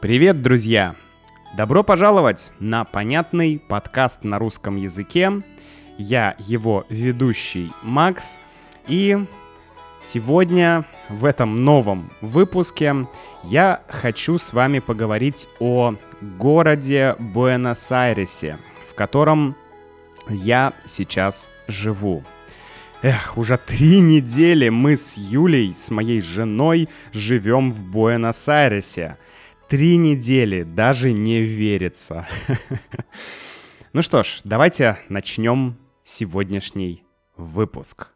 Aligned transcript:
Привет, 0.00 0.40
друзья! 0.40 0.94
Добро 1.54 1.82
пожаловать 1.82 2.52
на 2.58 2.84
понятный 2.84 3.58
подкаст 3.58 4.24
на 4.24 4.38
русском 4.38 4.76
языке. 4.76 5.30
Я 5.98 6.36
его 6.38 6.86
ведущий 6.88 7.70
Макс, 7.82 8.38
и 8.88 9.18
сегодня 10.00 10.86
в 11.10 11.26
этом 11.26 11.60
новом 11.60 12.10
выпуске 12.22 12.96
я 13.44 13.82
хочу 13.88 14.38
с 14.38 14.54
вами 14.54 14.78
поговорить 14.78 15.46
о 15.58 15.96
городе 16.22 17.14
Буэнос-Айресе, 17.18 18.56
в 18.88 18.94
котором 18.94 19.54
я 20.30 20.72
сейчас 20.86 21.50
живу. 21.68 22.24
Эх, 23.02 23.36
уже 23.36 23.58
три 23.58 24.00
недели 24.00 24.70
мы 24.70 24.96
с 24.96 25.18
Юлей, 25.18 25.74
с 25.76 25.90
моей 25.90 26.22
женой, 26.22 26.88
живем 27.12 27.70
в 27.70 27.84
Буэнос-Айресе– 27.84 29.18
Три 29.70 29.98
недели, 29.98 30.64
даже 30.64 31.12
не 31.12 31.40
верится. 31.42 32.26
Ну 33.92 34.02
что 34.02 34.24
ж, 34.24 34.40
давайте 34.42 34.98
начнем 35.08 35.76
сегодняшний 36.02 37.04
выпуск. 37.36 38.08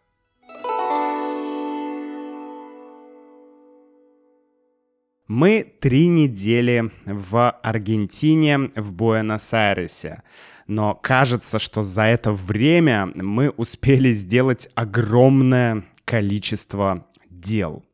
Мы 5.28 5.64
три 5.80 6.08
недели 6.08 6.90
в 7.06 7.50
Аргентине, 7.50 8.70
в 8.74 8.90
Буэнос-Айресе. 8.92 10.22
Но 10.66 10.94
кажется, 10.94 11.60
что 11.60 11.82
за 11.82 12.02
это 12.02 12.32
время 12.32 13.12
мы 13.14 13.50
успели 13.50 14.10
сделать 14.10 14.68
огромное 14.74 15.84
количество 16.04 17.06
дел. 17.30 17.84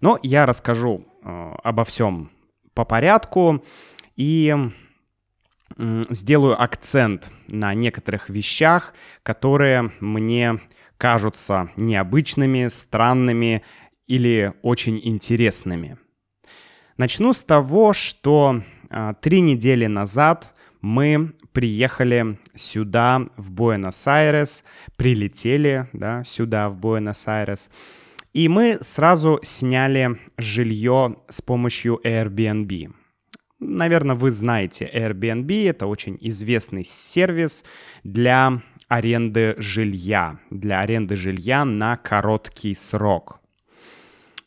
Но 0.00 0.20
я 0.22 0.46
расскажу 0.46 1.04
э, 1.22 1.54
обо 1.64 1.84
всем 1.84 2.30
по 2.78 2.84
порядку 2.84 3.64
и 4.14 4.54
сделаю 6.10 6.62
акцент 6.62 7.32
на 7.48 7.74
некоторых 7.74 8.30
вещах, 8.30 8.94
которые 9.24 9.90
мне 9.98 10.60
кажутся 10.96 11.70
необычными, 11.74 12.68
странными 12.68 13.64
или 14.06 14.52
очень 14.62 15.00
интересными. 15.02 15.98
Начну 16.96 17.32
с 17.32 17.42
того, 17.42 17.92
что 17.92 18.62
а, 18.90 19.14
три 19.14 19.40
недели 19.40 19.86
назад 19.86 20.54
мы 20.80 21.32
приехали 21.52 22.38
сюда, 22.54 23.26
в 23.36 23.50
Буэнос-Айрес, 23.50 24.62
прилетели 24.96 25.88
да, 25.92 26.22
сюда, 26.22 26.68
в 26.68 26.76
Буэнос-Айрес, 26.76 27.70
и 28.32 28.48
мы 28.48 28.78
сразу 28.80 29.40
сняли 29.42 30.18
жилье 30.36 31.16
с 31.28 31.42
помощью 31.42 32.00
Airbnb. 32.04 32.92
Наверное, 33.60 34.14
вы 34.14 34.30
знаете 34.30 34.88
Airbnb, 34.92 35.68
это 35.68 35.86
очень 35.86 36.16
известный 36.20 36.84
сервис 36.84 37.64
для 38.04 38.62
аренды 38.88 39.54
жилья, 39.58 40.38
для 40.50 40.80
аренды 40.80 41.16
жилья 41.16 41.64
на 41.64 41.96
короткий 41.96 42.74
срок. 42.74 43.40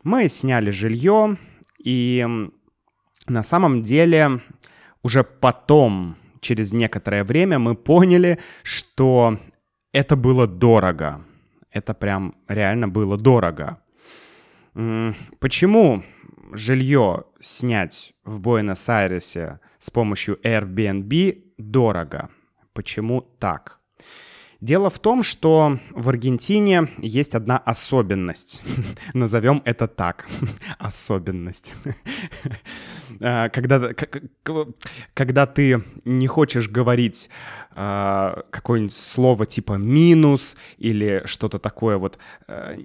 Мы 0.03 0.29
сняли 0.29 0.71
жилье, 0.71 1.37
и 1.83 2.25
на 3.27 3.43
самом 3.43 3.81
деле 3.81 4.41
уже 5.03 5.23
потом, 5.23 6.17
через 6.39 6.73
некоторое 6.73 7.23
время, 7.23 7.59
мы 7.59 7.75
поняли, 7.75 8.39
что 8.63 9.37
это 9.91 10.15
было 10.15 10.47
дорого. 10.47 11.23
Это 11.71 11.93
прям 11.93 12.35
реально 12.47 12.87
было 12.87 13.17
дорого. 13.17 13.79
Почему 15.39 16.03
жилье 16.53 17.23
снять 17.39 18.13
в 18.23 18.39
Буэнос-Айресе 18.41 19.59
с 19.79 19.89
помощью 19.89 20.39
Airbnb 20.43 21.43
дорого? 21.57 22.29
Почему 22.73 23.21
так? 23.21 23.81
Дело 24.61 24.91
в 24.91 24.99
том, 24.99 25.23
что 25.23 25.79
в 25.89 26.07
Аргентине 26.09 26.87
есть 26.99 27.33
одна 27.33 27.57
особенность. 27.57 28.61
Назовем 29.15 29.63
это 29.65 29.87
так. 29.87 30.27
Особенность. 30.79 31.73
А, 33.23 33.49
когда, 33.49 33.91
когда 35.13 35.45
ты 35.45 35.83
не 36.05 36.27
хочешь 36.27 36.69
говорить 36.69 37.29
а, 37.73 38.43
какое-нибудь 38.49 38.93
слово 38.93 39.45
типа 39.45 39.73
минус 39.73 40.57
или 40.77 41.23
что-то 41.25 41.59
такое 41.59 41.97
вот, 41.97 42.19
а, 42.47 42.75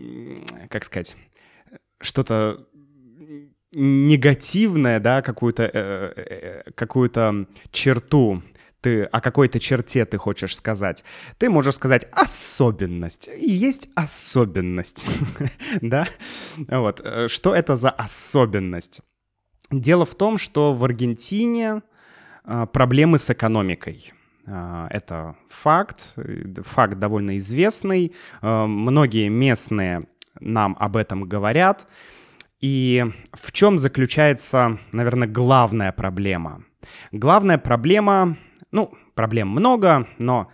как 0.69 0.85
сказать, 0.85 1.17
что-то 2.01 2.67
негативное, 3.73 5.01
да, 5.01 5.23
какую-то 5.23 5.65
э, 5.65 5.71
э, 5.73 6.13
э, 6.17 6.71
какую-то 6.75 7.47
черту 7.73 8.43
ты 8.81 9.05
о 9.05 9.21
какой-то 9.21 9.59
черте 9.59 10.05
ты 10.05 10.17
хочешь 10.17 10.55
сказать, 10.55 11.03
ты 11.39 11.51
можешь 11.51 11.75
сказать 11.75 12.07
особенность. 12.13 13.29
есть 13.37 13.89
особенность, 13.95 15.07
да? 15.81 16.07
Вот. 16.69 17.05
Что 17.27 17.55
это 17.55 17.77
за 17.77 17.91
особенность? 17.91 19.01
Дело 19.71 20.07
в 20.07 20.15
том, 20.15 20.39
что 20.39 20.73
в 20.73 20.85
Аргентине 20.85 21.83
проблемы 22.73 23.19
с 23.19 23.29
экономикой. 23.29 24.13
Это 24.47 25.37
факт, 25.49 26.15
факт 26.65 26.99
довольно 26.99 27.37
известный. 27.39 28.15
Многие 28.41 29.29
местные 29.29 30.07
нам 30.41 30.77
об 30.79 30.97
этом 30.97 31.25
говорят. 31.25 31.89
И 32.61 33.05
в 33.33 33.53
чем 33.53 33.77
заключается, 33.77 34.79
наверное, 34.93 35.29
главная 35.29 35.93
проблема? 35.93 36.63
Главная 37.13 37.59
проблема, 37.59 38.37
ну, 38.71 38.95
проблем 39.15 39.49
много, 39.49 40.07
но 40.19 40.51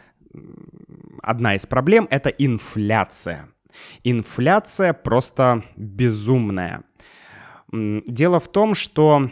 одна 1.22 1.54
из 1.54 1.66
проблем— 1.66 2.08
это 2.10 2.30
инфляция. 2.30 3.48
Инфляция 4.04 4.94
просто 4.94 5.62
безумная. 5.76 6.82
Дело 7.70 8.40
в 8.40 8.48
том, 8.50 8.74
что 8.74 9.30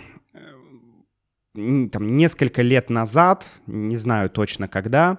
там, 1.54 2.16
несколько 2.16 2.62
лет 2.62 2.90
назад, 2.90 3.60
не 3.66 3.96
знаю 3.96 4.30
точно 4.30 4.68
когда, 4.68 5.18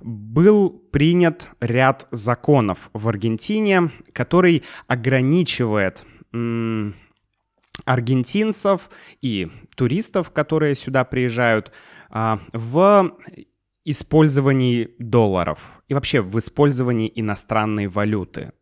был 0.00 0.70
принят 0.70 1.48
ряд 1.60 2.06
законов 2.10 2.90
в 2.92 3.08
Аргентине, 3.08 3.90
который 4.12 4.62
ограничивает 4.86 6.04
аргентинцев 7.84 8.90
и 9.20 9.50
туристов, 9.74 10.30
которые 10.30 10.76
сюда 10.76 11.04
приезжают, 11.04 11.72
а, 12.10 12.40
в 12.52 13.16
использовании 13.84 14.90
долларов 14.98 15.60
и 15.88 15.94
вообще 15.94 16.20
в 16.20 16.38
использовании 16.38 17.10
иностранной 17.14 17.86
валюты. 17.86 18.52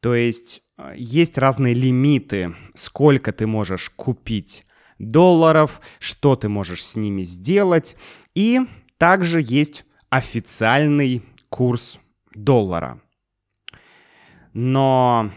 То 0.00 0.14
есть 0.14 0.62
а, 0.76 0.94
есть 0.96 1.38
разные 1.38 1.74
лимиты, 1.74 2.54
сколько 2.74 3.32
ты 3.32 3.46
можешь 3.46 3.90
купить 3.90 4.66
долларов, 4.98 5.80
что 5.98 6.36
ты 6.36 6.48
можешь 6.48 6.84
с 6.84 6.96
ними 6.96 7.22
сделать. 7.22 7.96
И 8.34 8.60
также 8.98 9.40
есть 9.42 9.84
официальный 10.10 11.22
курс 11.48 11.98
доллара. 12.34 13.00
Но 14.52 15.30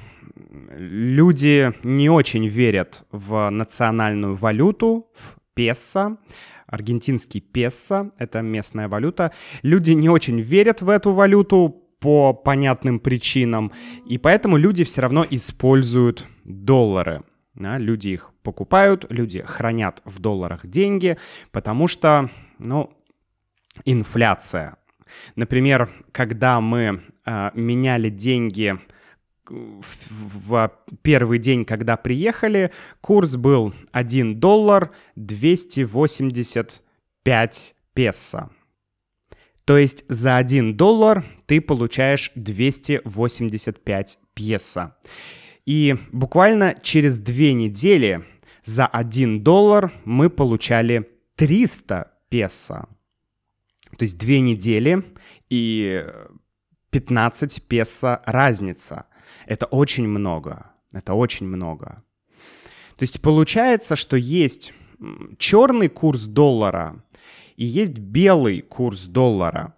люди 0.69 1.73
не 1.83 2.09
очень 2.09 2.47
верят 2.47 3.05
в 3.11 3.49
национальную 3.49 4.35
валюту, 4.35 5.07
в 5.15 5.37
песо. 5.53 6.17
Аргентинский 6.67 7.39
песо— 7.41 8.11
это 8.19 8.41
местная 8.41 8.87
валюта. 8.87 9.31
Люди 9.63 9.91
не 9.91 10.09
очень 10.09 10.39
верят 10.39 10.81
в 10.81 10.89
эту 10.89 11.11
валюту 11.11 11.83
по 11.99 12.33
понятным 12.33 12.99
причинам, 12.99 13.71
и 14.05 14.17
поэтому 14.17 14.57
люди 14.57 14.83
все 14.83 15.01
равно 15.01 15.25
используют 15.29 16.27
доллары. 16.43 17.23
Да, 17.57 17.77
люди 17.79 18.09
их 18.09 18.31
покупают, 18.43 19.07
люди 19.09 19.41
хранят 19.41 20.03
в 20.05 20.19
долларах 20.19 20.67
деньги, 20.67 21.17
потому 21.51 21.87
что, 21.87 22.29
ну, 22.59 22.93
инфляция. 23.83 24.77
Например, 25.35 25.89
когда 26.11 26.61
мы 26.61 27.01
э, 27.25 27.49
меняли 27.55 28.09
деньги 28.09 28.77
в, 29.49 30.71
первый 31.01 31.39
день, 31.39 31.65
когда 31.65 31.97
приехали, 31.97 32.71
курс 33.01 33.37
был 33.37 33.73
1 33.91 34.39
доллар 34.39 34.91
285 35.15 37.75
песо. 37.93 38.51
То 39.65 39.77
есть 39.77 40.05
за 40.07 40.37
1 40.37 40.77
доллар 40.77 41.25
ты 41.47 41.59
получаешь 41.59 42.31
285 42.35 44.19
песо. 44.35 44.95
И 45.67 45.97
буквально 46.13 46.79
через 46.81 47.19
две 47.19 47.53
недели 47.53 48.23
за 48.63 48.87
1 48.87 49.43
доллар 49.43 49.91
мы 50.05 50.29
получали 50.29 51.09
300 51.35 52.09
песо. 52.29 52.87
То 53.97 54.03
есть 54.03 54.17
две 54.17 54.39
недели 54.39 55.03
и 55.49 56.05
15 56.91 57.63
песо 57.63 58.21
разница. 58.25 59.07
Это 59.45 59.65
очень 59.65 60.07
много. 60.07 60.71
Это 60.93 61.13
очень 61.13 61.45
много. 61.45 62.01
То 62.95 63.03
есть 63.03 63.21
получается, 63.21 63.97
что 63.97 64.15
есть 64.15 64.73
черный 65.37 65.89
курс 65.89 66.27
доллара 66.27 67.03
и 67.57 67.65
есть 67.65 67.97
белый 67.97 68.61
курс 68.61 69.07
доллара. 69.07 69.75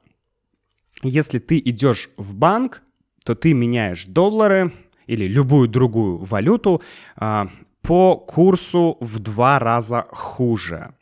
Если 1.01 1.39
ты 1.39 1.57
идешь 1.57 2.11
в 2.15 2.35
банк, 2.35 2.83
то 3.23 3.33
ты 3.33 3.53
меняешь 3.53 4.05
доллары 4.05 4.71
или 5.09 5.25
любую 5.27 5.67
другую 5.67 6.19
валюту 6.19 6.81
а, 7.15 7.49
по 7.81 8.15
курсу 8.15 8.97
в 8.99 9.19
два 9.19 9.57
раза 9.57 10.05
хуже. 10.11 10.93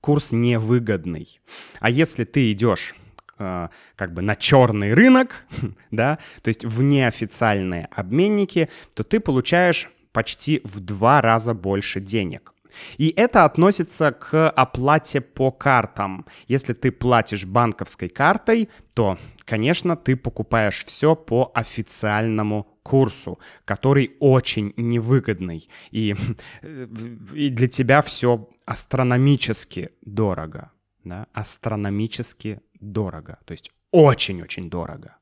Курс 0.00 0.32
невыгодный. 0.32 1.40
А 1.80 1.88
если 1.88 2.24
ты 2.24 2.52
идешь 2.52 2.94
а, 3.38 3.70
как 3.96 4.12
бы 4.12 4.20
на 4.20 4.36
черный 4.36 4.92
рынок, 4.92 5.46
да, 5.90 6.18
то 6.42 6.48
есть 6.48 6.64
в 6.64 6.82
неофициальные 6.82 7.88
обменники, 7.90 8.68
то 8.94 9.04
ты 9.04 9.20
получаешь 9.20 9.90
почти 10.12 10.60
в 10.64 10.80
два 10.80 11.22
раза 11.22 11.54
больше 11.54 11.98
денег. 12.00 12.51
И 12.98 13.12
это 13.16 13.44
относится 13.44 14.12
к 14.12 14.50
оплате 14.50 15.20
по 15.20 15.50
картам. 15.50 16.26
Если 16.48 16.72
ты 16.72 16.90
платишь 16.90 17.44
банковской 17.44 18.08
картой, 18.08 18.68
то, 18.94 19.18
конечно, 19.44 19.96
ты 19.96 20.16
покупаешь 20.16 20.84
все 20.84 21.14
по 21.14 21.50
официальному 21.54 22.66
курсу, 22.82 23.38
который 23.64 24.16
очень 24.20 24.72
невыгодный. 24.76 25.68
И, 25.90 26.14
и 27.34 27.50
для 27.50 27.68
тебя 27.68 28.02
все 28.02 28.48
астрономически 28.64 29.90
дорого. 30.02 30.70
Да? 31.04 31.26
Астрономически 31.32 32.60
дорого. 32.80 33.38
То 33.44 33.52
есть 33.52 33.70
очень-очень 33.90 34.70
дорого. 34.70 35.16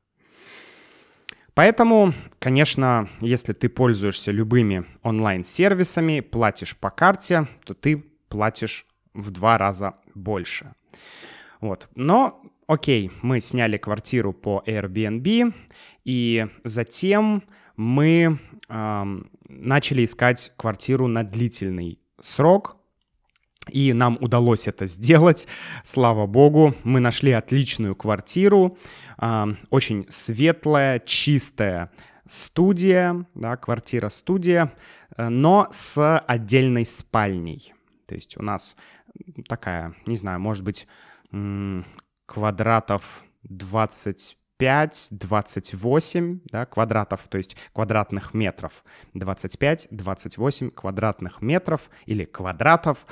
Поэтому, 1.53 2.13
конечно, 2.39 3.09
если 3.19 3.53
ты 3.53 3.67
пользуешься 3.67 4.31
любыми 4.31 4.85
онлайн-сервисами, 5.03 6.21
платишь 6.21 6.77
по 6.77 6.89
карте, 6.89 7.47
то 7.65 7.73
ты 7.73 7.97
платишь 8.29 8.85
в 9.13 9.31
два 9.31 9.57
раза 9.57 9.95
больше. 10.15 10.73
Вот. 11.59 11.89
Но, 11.95 12.41
окей, 12.67 13.11
мы 13.21 13.41
сняли 13.41 13.77
квартиру 13.77 14.33
по 14.33 14.63
Airbnb, 14.65 15.53
и 16.05 16.47
затем 16.63 17.43
мы 17.75 18.39
э, 18.69 19.21
начали 19.47 20.05
искать 20.05 20.53
квартиру 20.55 21.07
на 21.07 21.23
длительный 21.23 21.99
срок, 22.19 22.77
и 23.71 23.93
нам 23.93 24.17
удалось 24.21 24.67
это 24.67 24.85
сделать, 24.85 25.47
слава 25.83 26.27
богу. 26.27 26.75
Мы 26.83 26.99
нашли 26.99 27.31
отличную 27.31 27.95
квартиру, 27.95 28.77
э, 29.21 29.45
очень 29.69 30.05
светлая, 30.09 30.99
чистая 30.99 31.91
студия, 32.25 33.25
да, 33.35 33.57
квартира-студия, 33.57 34.73
э, 35.17 35.29
но 35.29 35.67
с 35.71 36.19
отдельной 36.19 36.85
спальней. 36.85 37.73
То 38.07 38.15
есть 38.15 38.37
у 38.37 38.43
нас 38.43 38.75
такая, 39.47 39.95
не 40.05 40.17
знаю, 40.17 40.39
может 40.39 40.63
быть, 40.63 40.87
квадратов 42.25 43.23
20 43.43 44.37
25-28 44.61 46.41
да, 46.45 46.65
квадратов, 46.65 47.21
то 47.29 47.37
есть 47.37 47.57
квадратных 47.73 48.33
метров. 48.33 48.83
25-28 49.15 50.69
квадратных 50.69 51.41
метров 51.41 51.89
или 52.05 52.25
квадратов. 52.25 53.07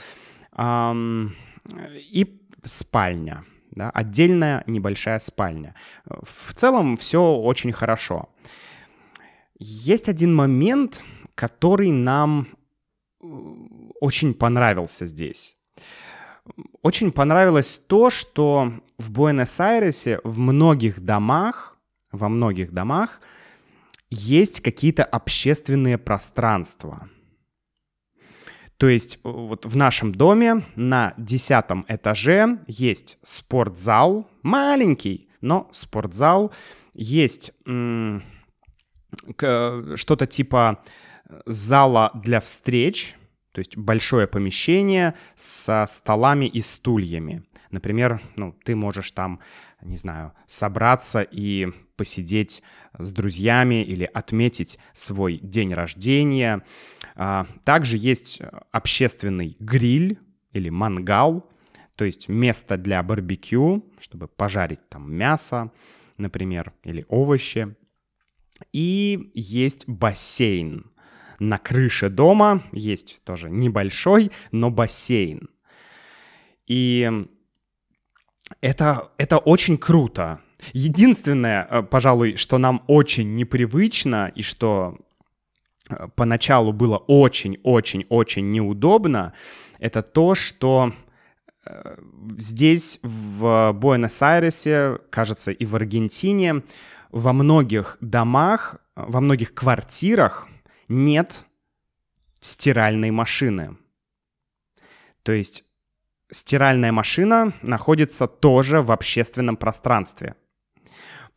И 0.60 2.42
спальня. 2.64 3.44
Да, 3.72 3.90
отдельная 3.92 4.64
небольшая 4.68 5.20
спальня. 5.20 5.76
В 6.06 6.54
целом 6.54 6.98
все 6.98 7.22
очень 7.36 7.72
хорошо. 7.72 8.30
Есть 9.60 10.10
один 10.10 10.34
момент, 10.34 11.04
который 11.36 11.92
нам 11.92 12.48
э, 13.22 13.26
очень 14.02 14.34
понравился 14.34 15.06
здесь. 15.06 15.56
Очень 16.82 17.12
понравилось 17.12 17.80
то, 17.88 18.10
что 18.10 18.74
в 18.98 19.12
Буэнос-Айресе 19.12 20.20
в 20.24 20.40
многих 20.40 21.00
домах, 21.00 21.78
во 22.12 22.28
многих 22.28 22.72
домах 22.72 23.22
есть 24.10 24.62
какие-то 24.62 25.04
общественные 25.04 25.98
пространства. 25.98 27.10
То 28.80 28.88
есть 28.88 29.18
э, 29.18 29.20
вот 29.24 29.66
в 29.66 29.76
нашем 29.76 30.14
доме 30.14 30.64
на 30.76 31.14
десятом 31.18 31.86
этаже 31.88 32.60
есть 32.66 33.20
спортзал, 33.22 34.28
маленький, 34.42 35.30
но 35.42 35.70
спортзал. 35.72 36.52
Есть 36.94 37.52
что-то 39.96 40.28
типа 40.28 40.84
зала 41.46 42.12
для 42.16 42.40
встреч, 42.40 43.16
то 43.52 43.60
есть 43.60 43.78
большое 43.78 44.28
помещение 44.28 45.14
со 45.36 45.86
столами 45.88 46.46
и 46.46 46.62
стульями. 46.62 47.44
Например, 47.72 48.22
ну, 48.36 48.56
ты 48.64 48.76
можешь 48.76 49.12
там, 49.12 49.40
не 49.82 49.98
знаю, 49.98 50.34
собраться 50.48 51.22
и 51.22 51.68
посидеть 51.96 52.64
с 52.98 53.12
друзьями 53.12 53.84
или 53.84 54.10
отметить 54.12 54.80
свой 54.94 55.38
день 55.38 55.74
рождения. 55.74 56.64
А, 57.22 57.46
также 57.66 57.98
есть 57.98 58.40
общественный 58.72 59.58
гриль 59.60 60.20
или 60.54 60.70
мангал, 60.70 61.52
то 61.96 62.06
есть 62.06 62.30
место 62.30 62.78
для 62.78 63.04
барбекю, 63.04 63.92
чтобы 64.00 64.30
пожарить 64.30 64.88
там 64.88 65.14
мясо, 65.14 65.74
например, 66.16 66.72
или 66.86 67.06
овощи. 67.10 67.76
И 68.72 69.32
есть 69.34 69.86
бассейн. 69.86 70.90
На 71.40 71.58
крыше 71.58 72.08
дома 72.08 72.64
есть 72.72 73.20
тоже 73.26 73.50
небольшой, 73.50 74.32
но 74.54 74.72
бассейн. 74.72 75.50
И 76.68 77.28
это, 78.62 79.12
это 79.18 79.40
очень 79.40 79.78
круто. 79.78 80.40
Единственное, 80.72 81.68
э, 81.70 81.84
пожалуй, 81.84 82.38
что 82.38 82.58
нам 82.58 82.82
очень 82.88 83.36
непривычно 83.36 84.32
и 84.34 84.42
что 84.42 84.98
э, 84.98 85.09
поначалу 86.16 86.74
было 86.74 86.98
очень-очень-очень 86.98 88.46
неудобно, 88.46 89.34
это 89.80 90.02
то, 90.02 90.36
что 90.36 90.94
э, 91.66 91.98
здесь, 92.38 93.00
в 93.04 93.72
Буэнос-Айресе, 93.74 95.00
кажется, 95.10 95.52
и 95.52 95.66
в 95.66 95.76
Аргентине, 95.76 96.64
во 97.12 97.34
многих 97.34 97.98
домах, 98.02 98.78
во 98.96 99.20
многих 99.22 99.54
квартирах 99.54 100.48
нет 100.88 101.46
стиральной 102.40 103.12
машины. 103.12 103.78
То 105.24 105.32
есть 105.32 105.64
стиральная 106.32 106.92
машина 106.92 107.54
находится 107.62 108.28
тоже 108.28 108.82
в 108.82 108.92
общественном 108.92 109.58
пространстве. 109.58 110.36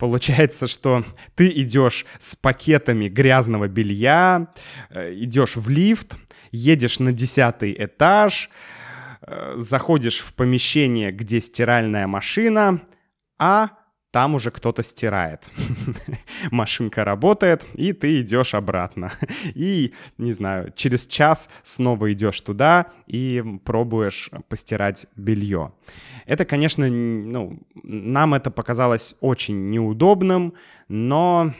Получается, 0.02 0.66
что 0.66 1.04
ты 1.36 1.48
идешь 1.48 2.06
с 2.18 2.34
пакетами 2.34 3.08
грязного 3.08 3.68
белья, 3.68 4.48
э, 4.90 5.14
идешь 5.14 5.54
в 5.54 5.68
лифт, 5.68 6.16
едешь 6.50 6.98
на 6.98 7.12
десятый 7.12 7.72
этаж, 7.78 8.50
э, 9.20 9.54
заходишь 9.58 10.18
в 10.18 10.34
помещение, 10.34 11.12
где 11.12 11.40
стиральная 11.40 12.08
машина, 12.08 12.82
а 13.38 13.68
там 14.12 14.34
уже 14.34 14.50
кто-то 14.50 14.82
стирает. 14.82 15.50
Машинка 16.50 17.04
работает, 17.04 17.66
и 17.74 17.92
ты 17.92 18.20
идешь 18.20 18.54
обратно. 18.54 19.10
И, 19.54 19.94
не 20.18 20.32
знаю, 20.34 20.72
через 20.76 21.06
час 21.06 21.48
снова 21.62 22.12
идешь 22.12 22.40
туда 22.40 22.86
и 23.06 23.42
пробуешь 23.64 24.30
постирать 24.48 25.06
белье. 25.16 25.72
Это, 26.26 26.44
конечно, 26.44 26.88
ну, 26.88 27.58
нам 27.82 28.34
это 28.34 28.50
показалось 28.50 29.14
очень 29.20 29.70
неудобным, 29.70 30.54
но 30.88 31.54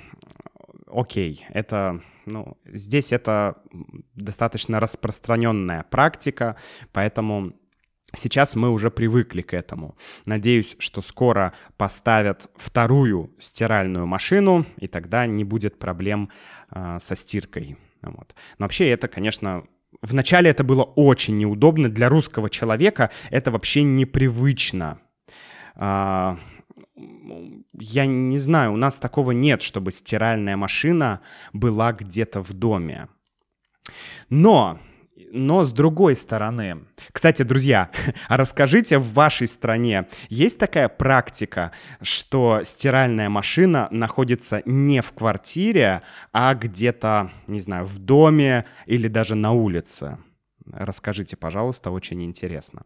окей, 0.87 1.45
это 1.49 2.03
ну, 2.27 2.57
здесь 2.67 3.13
это 3.13 3.57
достаточно 4.15 4.79
распространенная 4.79 5.85
практика, 5.91 6.57
поэтому 6.93 7.53
Сейчас 8.15 8.57
мы 8.57 8.71
уже 8.71 8.91
привыкли 8.91 9.41
к 9.43 9.55
этому. 9.55 9.97
Надеюсь, 10.27 10.77
что 10.79 11.01
скоро 11.01 11.55
поставят 11.77 12.51
вторую 12.57 13.31
стиральную 13.39 14.07
машину, 14.07 14.67
и 14.77 14.87
тогда 14.87 15.27
не 15.27 15.45
будет 15.45 15.79
проблем 15.79 16.29
э, 16.71 16.99
со 17.01 17.17
стиркой. 17.17 17.77
Вот. 18.03 18.35
Но 18.59 18.65
вообще 18.65 18.91
это, 18.91 19.09
конечно, 19.09 19.65
вначале 20.03 20.51
это 20.51 20.63
было 20.63 20.83
очень 20.83 21.39
неудобно 21.39 21.89
для 21.89 22.11
русского 22.11 22.51
человека. 22.51 23.11
Это 23.31 23.51
вообще 23.51 23.83
непривычно. 23.83 25.01
Э, 25.77 26.37
я 27.73 28.07
не 28.07 28.39
знаю, 28.39 28.75
у 28.75 28.77
нас 28.77 28.99
такого 28.99 29.31
нет, 29.31 29.63
чтобы 29.63 29.91
стиральная 29.91 30.59
машина 30.59 31.21
была 31.55 31.93
где-то 31.93 32.43
в 32.43 32.53
доме. 32.53 33.09
Но 34.29 34.79
но 35.35 35.65
с 35.65 35.73
другой 35.73 36.15
стороны, 36.15 36.85
кстати, 37.11 37.43
друзья, 37.43 37.91
а 38.29 38.37
расскажите, 38.37 38.99
в 38.99 39.15
вашей 39.15 39.49
стране 39.49 40.07
есть 40.29 40.59
такая 40.59 40.89
практика, 40.89 41.73
что 42.03 42.61
стиральная 42.65 43.31
машина 43.31 43.89
находится 43.91 44.63
не 44.67 45.01
в 45.01 45.13
квартире, 45.13 46.03
а 46.33 46.55
где-то, 46.55 47.31
не 47.47 47.63
знаю, 47.63 47.87
в 47.87 47.99
доме 47.99 48.67
или 48.85 49.09
даже 49.09 49.35
на 49.35 49.53
улице? 49.53 50.19
Расскажите, 50.71 51.37
пожалуйста, 51.37 51.91
очень 51.91 52.23
интересно. 52.23 52.83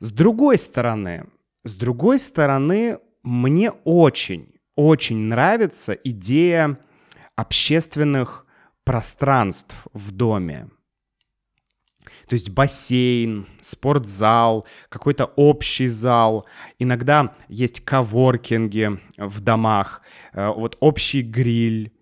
С 0.00 0.10
другой 0.10 0.58
стороны, 0.58 1.26
с 1.62 1.74
другой 1.74 2.18
стороны, 2.18 2.98
мне 3.22 3.70
очень, 3.84 4.54
очень 4.74 5.18
нравится 5.18 5.92
идея 5.92 6.78
общественных 7.36 8.44
пространств 8.82 9.86
в 9.92 10.10
доме. 10.10 10.68
То 12.28 12.34
есть 12.34 12.50
бассейн, 12.50 13.46
спортзал, 13.60 14.66
какой-то 14.88 15.26
общий 15.36 15.88
зал. 15.88 16.46
Иногда 16.78 17.34
есть 17.48 17.80
коворкинги 17.80 19.00
в 19.16 19.40
домах, 19.40 20.02
э, 20.32 20.48
вот 20.48 20.76
общий 20.80 21.22
гриль, 21.22 21.92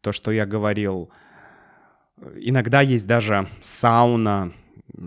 то, 0.00 0.12
что 0.12 0.30
я 0.30 0.46
говорил. 0.46 1.10
Иногда 2.36 2.80
есть 2.80 3.06
даже 3.06 3.48
сауна, 3.60 4.52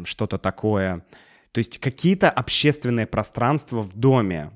что-то 0.04 0.38
такое. 0.38 1.06
То 1.52 1.60
есть 1.60 1.80
какие-то 1.80 2.30
общественные 2.30 3.08
пространства 3.08 3.82
в 3.82 3.96
доме. 3.96 4.52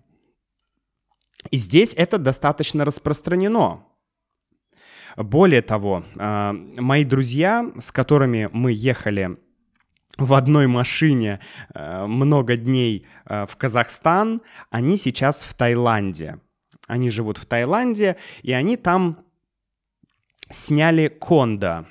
И 1.51 1.57
здесь 1.57 1.93
это 1.95 2.17
достаточно 2.17 2.85
распространено. 2.85 3.85
Более 5.15 5.61
того, 5.61 6.03
а, 6.17 6.53
мои 6.77 7.03
друзья, 7.03 7.71
с 7.77 7.91
которыми 7.91 8.49
мы 8.51 8.71
ехали 8.71 9.37
в 10.17 10.33
одной 10.33 10.67
машине 10.67 11.39
а, 11.73 12.07
много 12.07 12.55
дней 12.55 13.05
а, 13.25 13.45
в 13.45 13.55
Казахстан, 13.55 14.41
они 14.69 14.97
сейчас 14.97 15.43
в 15.43 15.53
Таиланде. 15.53 16.39
Они 16.87 17.09
живут 17.09 17.37
в 17.37 17.45
Таиланде, 17.45 18.17
и 18.41 18.51
они 18.51 18.77
там 18.77 19.19
сняли 20.49 21.07
кондо 21.07 21.85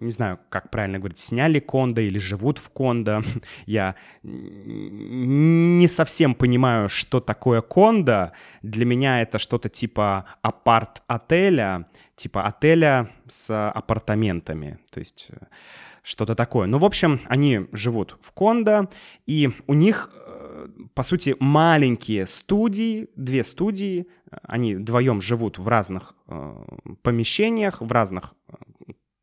не 0.00 0.10
знаю, 0.10 0.38
как 0.48 0.70
правильно 0.70 0.98
говорить, 0.98 1.18
сняли 1.18 1.60
кондо 1.60 2.00
или 2.00 2.18
живут 2.18 2.58
в 2.58 2.70
кондо. 2.70 3.22
Я 3.66 3.94
не 4.22 5.88
совсем 5.88 6.34
понимаю, 6.34 6.88
что 6.88 7.20
такое 7.20 7.60
кондо. 7.60 8.32
Для 8.62 8.84
меня 8.84 9.22
это 9.22 9.38
что-то 9.38 9.68
типа 9.68 10.26
апарт-отеля, 10.42 11.86
типа 12.18 12.46
отеля 12.46 13.10
с 13.26 13.70
апартаментами. 13.70 14.78
То 14.90 15.00
есть 15.00 15.28
э, 15.30 15.46
что-то 16.02 16.34
такое. 16.34 16.66
Ну, 16.66 16.78
в 16.78 16.84
общем, 16.84 17.20
они 17.26 17.66
живут 17.72 18.16
в 18.20 18.32
кондо, 18.32 18.88
и 19.26 19.50
у 19.66 19.74
них 19.74 20.10
э, 20.14 20.68
по 20.94 21.02
сути, 21.02 21.36
маленькие 21.38 22.26
студии, 22.26 23.08
две 23.16 23.44
студии, 23.44 24.06
они 24.42 24.74
вдвоем 24.74 25.20
живут 25.20 25.58
в 25.58 25.68
разных 25.68 26.14
э, 26.26 26.64
помещениях, 27.02 27.80
в 27.80 27.90
разных 27.90 28.34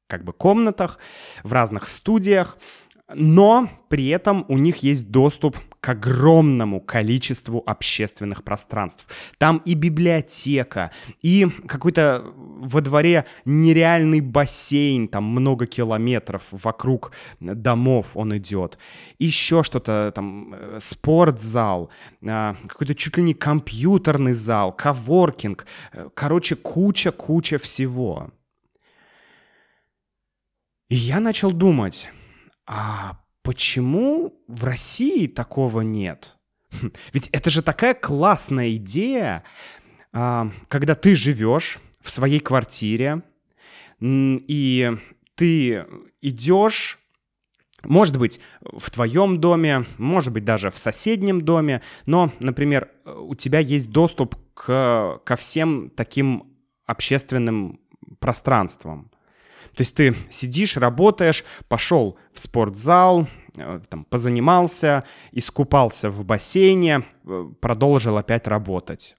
как 0.08 0.24
бы 0.24 0.34
комнатах, 0.34 1.00
в 1.44 1.52
разных 1.52 1.88
студиях, 1.88 2.58
но 3.14 3.70
при 3.90 4.08
этом 4.08 4.46
у 4.48 4.58
них 4.58 4.78
есть 4.78 5.12
доступ 5.12 5.58
к 5.86 5.90
огромному 5.90 6.82
количеству 6.82 7.62
общественных 7.64 8.44
пространств. 8.44 9.06
Там 9.38 9.62
и 9.66 9.76
библиотека, 9.76 10.90
и 11.22 11.48
какой-то 11.68 12.24
во 12.36 12.82
дворе 12.82 13.26
нереальный 13.46 14.20
бассейн, 14.20 15.08
там 15.08 15.26
много 15.26 15.68
километров 15.68 16.42
вокруг 16.50 17.12
домов 17.40 18.18
он 18.18 18.36
идет. 18.36 18.80
Еще 19.20 19.62
что-то 19.62 20.12
там, 20.16 20.56
э, 20.56 20.80
спортзал, 20.82 21.92
а, 22.28 22.56
какой-то 22.68 22.96
чуть 22.96 23.18
ли 23.18 23.24
не 23.24 23.36
компьютерный 23.36 24.34
зал, 24.34 24.72
коворкинг. 24.72 25.68
Э, 25.94 26.10
короче, 26.16 26.56
куча-куча 26.56 27.60
всего. 27.60 28.32
И 30.90 30.96
я 30.96 31.20
начал 31.20 31.52
думать, 31.52 32.10
а 32.66 33.20
почему 33.46 34.34
в 34.48 34.66
России 34.66 35.28
такого 35.28 35.82
нет? 35.82 36.38
Ведь 37.14 37.30
это 37.32 37.50
же 37.50 37.62
такая 37.62 37.94
классная 37.94 38.76
идея, 38.76 39.44
а, 40.12 40.50
когда 40.68 40.96
ты 40.96 41.16
живешь 41.16 41.80
в 42.02 42.12
своей 42.12 42.40
квартире, 42.40 43.22
и 44.02 44.98
ты 45.36 45.86
идешь 46.22 47.00
может 47.84 48.18
быть, 48.18 48.40
в 48.62 48.90
твоем 48.90 49.40
доме, 49.40 49.86
может 50.00 50.34
быть, 50.34 50.44
даже 50.44 50.72
в 50.72 50.80
соседнем 50.80 51.42
доме, 51.42 51.84
но, 52.08 52.32
например, 52.40 52.90
у 53.06 53.36
тебя 53.36 53.60
есть 53.60 53.92
доступ 53.92 54.36
к, 54.56 55.22
ко 55.24 55.36
всем 55.36 55.92
таким 55.92 56.52
общественным 56.88 57.80
пространствам. 58.18 59.12
То 59.76 59.82
есть 59.82 59.96
ты 59.96 60.16
сидишь, 60.32 60.78
работаешь, 60.78 61.44
пошел 61.68 62.18
в 62.34 62.40
спортзал, 62.40 63.28
э, 63.58 63.82
там, 63.90 64.06
позанимался, 64.06 65.04
искупался 65.32 66.10
в 66.10 66.24
бассейне, 66.24 67.04
э, 67.26 67.46
продолжил 67.60 68.18
опять 68.18 68.48
работать. 68.48 69.16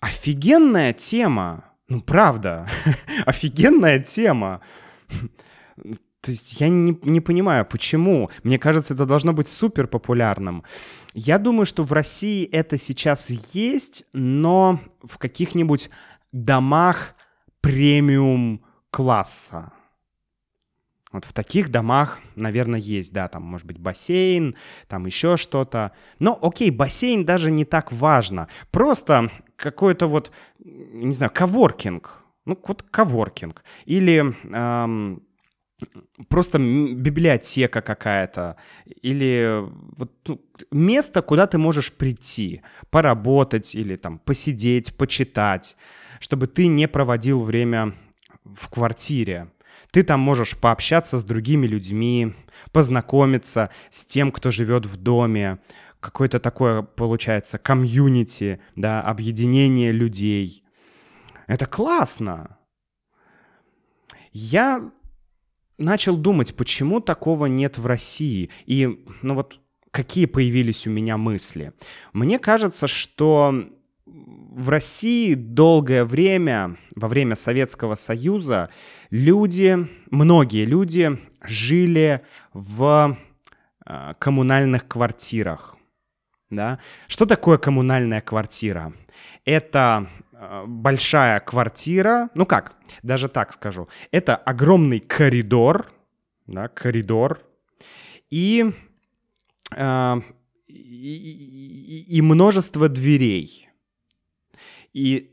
Офигенная 0.00 0.92
тема. 0.92 1.64
Ну, 1.88 2.00
правда, 2.00 2.66
офигенная 3.26 4.00
тема. 4.00 4.60
То 6.20 6.30
есть 6.30 6.60
я 6.60 6.68
не, 6.68 6.98
не 7.02 7.20
понимаю, 7.20 7.66
почему. 7.66 8.30
Мне 8.42 8.58
кажется, 8.58 8.94
это 8.94 9.06
должно 9.06 9.32
быть 9.32 9.46
супер 9.46 9.86
популярным. 9.86 10.64
Я 11.12 11.38
думаю, 11.38 11.66
что 11.66 11.84
в 11.84 11.92
России 11.92 12.44
это 12.44 12.76
сейчас 12.78 13.30
есть, 13.54 14.04
но 14.12 14.80
в 15.02 15.18
каких-нибудь 15.18 15.90
домах 16.32 17.14
премиум 17.64 18.62
класса. 18.90 19.72
Вот 21.12 21.24
в 21.24 21.32
таких 21.32 21.70
домах, 21.70 22.20
наверное, 22.34 22.78
есть, 22.78 23.10
да, 23.10 23.26
там 23.28 23.42
может 23.42 23.66
быть 23.66 23.78
бассейн, 23.78 24.54
там 24.86 25.06
еще 25.06 25.38
что-то. 25.38 25.92
Но 26.18 26.38
окей, 26.42 26.70
бассейн 26.70 27.24
даже 27.24 27.50
не 27.50 27.64
так 27.64 27.90
важно. 27.90 28.48
Просто 28.70 29.30
какой-то 29.56 30.08
вот, 30.08 30.30
не 30.58 31.14
знаю, 31.14 31.32
коворкинг. 31.32 32.22
Ну, 32.44 32.58
вот 32.66 32.82
коворкинг. 32.82 33.64
Или 33.86 34.34
эм, 34.52 35.22
просто 36.28 36.58
библиотека 36.58 37.80
какая-то. 37.80 38.56
Или 39.02 39.64
вот, 39.96 40.12
ну, 40.26 40.40
место, 40.70 41.22
куда 41.22 41.46
ты 41.46 41.58
можешь 41.58 41.92
прийти, 41.92 42.62
поработать 42.90 43.74
или 43.74 43.96
там 43.96 44.18
посидеть, 44.18 44.96
почитать 44.96 45.76
чтобы 46.24 46.46
ты 46.46 46.68
не 46.68 46.88
проводил 46.88 47.42
время 47.42 47.94
в 48.44 48.70
квартире. 48.70 49.50
Ты 49.90 50.02
там 50.02 50.20
можешь 50.20 50.56
пообщаться 50.56 51.18
с 51.18 51.24
другими 51.24 51.66
людьми, 51.66 52.34
познакомиться 52.72 53.68
с 53.90 54.06
тем, 54.06 54.32
кто 54.32 54.50
живет 54.50 54.86
в 54.86 54.96
доме. 54.96 55.58
Какое-то 56.00 56.40
такое, 56.40 56.80
получается, 56.80 57.58
комьюнити, 57.58 58.60
да, 58.74 59.02
объединение 59.02 59.92
людей. 59.92 60.64
Это 61.46 61.66
классно. 61.66 62.56
Я 64.32 64.90
начал 65.78 66.16
думать, 66.16 66.54
почему 66.56 67.00
такого 67.00 67.46
нет 67.46 67.78
в 67.78 67.86
России. 67.86 68.50
И, 68.66 69.04
ну 69.22 69.34
вот, 69.34 69.60
какие 69.90 70.26
появились 70.26 70.86
у 70.86 70.90
меня 70.90 71.16
мысли. 71.16 71.72
Мне 72.12 72.38
кажется, 72.38 72.88
что 72.88 73.54
в 74.06 74.68
России 74.68 75.34
долгое 75.34 76.04
время, 76.04 76.76
во 76.94 77.08
время 77.08 77.36
Советского 77.36 77.94
Союза, 77.94 78.70
люди, 79.10 79.88
многие 80.10 80.64
люди 80.64 81.18
жили 81.42 82.22
в 82.52 83.16
э, 83.86 84.14
коммунальных 84.18 84.86
квартирах. 84.86 85.76
Да? 86.50 86.78
Что 87.08 87.26
такое 87.26 87.58
коммунальная 87.58 88.20
квартира? 88.20 88.92
Это 89.44 90.08
большая 90.66 91.40
квартира, 91.40 92.30
ну 92.34 92.46
как, 92.46 92.76
даже 93.02 93.28
так 93.28 93.52
скажу, 93.52 93.88
это 94.10 94.36
огромный 94.36 95.00
коридор, 95.00 95.92
да, 96.46 96.68
коридор, 96.68 97.40
и, 98.30 98.72
э, 99.76 100.14
и, 100.66 102.16
и 102.16 102.22
множество 102.22 102.88
дверей. 102.88 103.68
И 104.92 105.30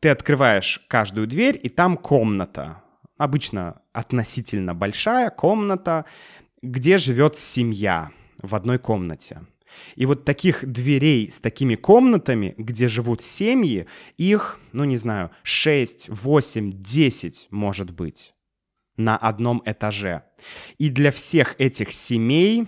ты 0.00 0.10
открываешь 0.10 0.84
каждую 0.88 1.26
дверь, 1.26 1.58
и 1.62 1.68
там 1.68 1.96
комната. 1.96 2.82
Обычно 3.18 3.82
относительно 3.92 4.74
большая 4.74 5.30
комната, 5.30 6.04
где 6.62 6.98
живет 6.98 7.36
семья 7.36 8.10
в 8.42 8.54
одной 8.54 8.78
комнате. 8.78 9.40
И 9.94 10.06
вот 10.06 10.24
таких 10.24 10.64
дверей 10.66 11.30
с 11.30 11.40
такими 11.40 11.74
комнатами, 11.74 12.54
где 12.56 12.88
живут 12.88 13.22
семьи, 13.22 13.86
их, 14.16 14.58
ну 14.72 14.84
не 14.84 14.96
знаю, 14.96 15.30
6, 15.42 16.08
8, 16.08 16.82
10 16.82 17.48
может 17.50 17.90
быть 17.90 18.34
на 18.96 19.16
одном 19.16 19.62
этаже. 19.64 20.22
И 20.78 20.88
для 20.88 21.10
всех 21.10 21.54
этих 21.58 21.92
семей 21.92 22.66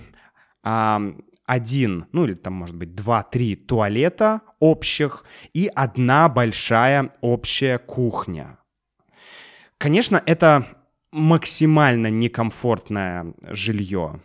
один, 0.62 2.06
ну 2.12 2.24
или 2.24 2.34
там 2.34 2.52
может 2.52 2.76
быть 2.76 2.94
два-три 2.94 3.56
туалета 3.56 4.42
общих 4.58 5.24
и 5.54 5.70
одна 5.74 6.28
большая 6.28 7.14
общая 7.22 7.78
кухня. 7.78 8.58
Конечно, 9.78 10.22
это 10.26 10.66
максимально 11.10 12.08
некомфортное 12.10 13.32
жилье. 13.42 14.20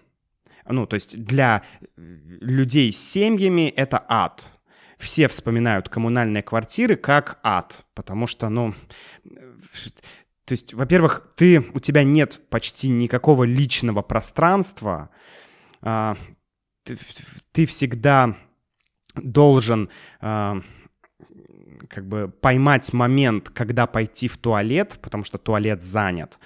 Ну, 0.67 0.85
то 0.85 0.95
есть 0.95 1.17
для 1.23 1.63
людей 1.95 2.91
с 2.91 2.97
семьями 2.97 3.69
это 3.69 4.03
ад. 4.07 4.51
Все 4.97 5.27
вспоминают 5.27 5.89
коммунальные 5.89 6.43
квартиры 6.43 6.95
как 6.95 7.39
ад, 7.43 7.85
потому 7.93 8.25
что, 8.25 8.49
ну, 8.49 8.73
то 10.45 10.51
есть, 10.51 10.73
во-первых, 10.73 11.29
ты, 11.35 11.59
у 11.73 11.79
тебя 11.79 12.03
нет 12.03 12.41
почти 12.49 12.89
никакого 12.89 13.43
личного 13.43 14.01
пространства, 14.01 15.09
а, 15.81 16.17
ты, 16.83 16.97
ты 17.51 17.65
всегда 17.65 18.35
должен 19.15 19.89
а, 20.19 20.61
как 21.89 22.07
бы 22.07 22.27
поймать 22.29 22.91
момент, 22.93 23.49
когда 23.49 23.87
пойти 23.87 24.27
в 24.27 24.37
туалет, 24.37 24.99
потому 25.01 25.23
что 25.23 25.37
туалет 25.37 25.81
занят. 25.81 26.39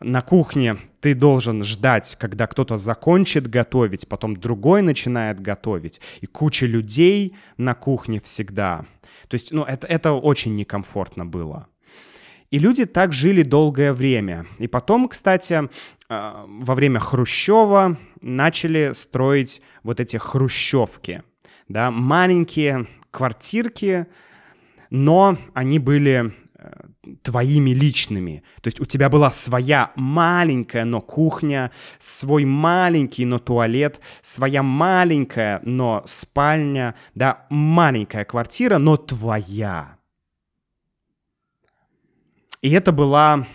На 0.00 0.22
кухне 0.22 0.78
ты 1.00 1.14
должен 1.14 1.64
ждать, 1.64 2.16
когда 2.20 2.46
кто-то 2.46 2.76
закончит 2.76 3.48
готовить, 3.48 4.08
потом 4.08 4.36
другой 4.36 4.82
начинает 4.82 5.40
готовить. 5.40 6.00
И 6.20 6.26
куча 6.26 6.66
людей 6.66 7.36
на 7.56 7.74
кухне 7.74 8.20
всегда. 8.20 8.84
То 9.28 9.34
есть, 9.34 9.52
ну, 9.52 9.64
это, 9.64 9.86
это 9.86 10.12
очень 10.12 10.54
некомфортно 10.54 11.26
было. 11.26 11.66
И 12.50 12.58
люди 12.58 12.86
так 12.86 13.12
жили 13.12 13.42
долгое 13.42 13.92
время. 13.92 14.46
И 14.58 14.68
потом, 14.68 15.08
кстати, 15.08 15.68
а, 16.08 16.44
во 16.46 16.74
время 16.74 17.00
Хрущева 17.00 17.98
начали 18.22 18.92
строить 18.94 19.60
вот 19.82 20.00
эти 20.00 20.16
хрущевки. 20.16 21.22
Да, 21.68 21.90
маленькие 21.90 22.86
квартирки, 23.10 24.06
но 24.88 25.36
они 25.52 25.78
были 25.78 26.32
э, 26.54 26.70
твоими 27.22 27.70
личными. 27.70 28.42
То 28.60 28.68
есть 28.68 28.80
у 28.80 28.84
тебя 28.84 29.08
была 29.08 29.30
своя 29.30 29.92
маленькая, 29.96 30.84
но 30.84 31.00
кухня, 31.00 31.70
свой 31.98 32.44
маленький, 32.44 33.24
но 33.24 33.38
туалет, 33.38 34.00
своя 34.22 34.62
маленькая, 34.62 35.60
но 35.64 36.02
спальня, 36.06 36.94
да, 37.14 37.46
маленькая 37.50 38.24
квартира, 38.24 38.78
но 38.78 38.96
твоя. 38.96 39.96
И 42.60 42.70
это 42.70 42.92
была 42.92 43.46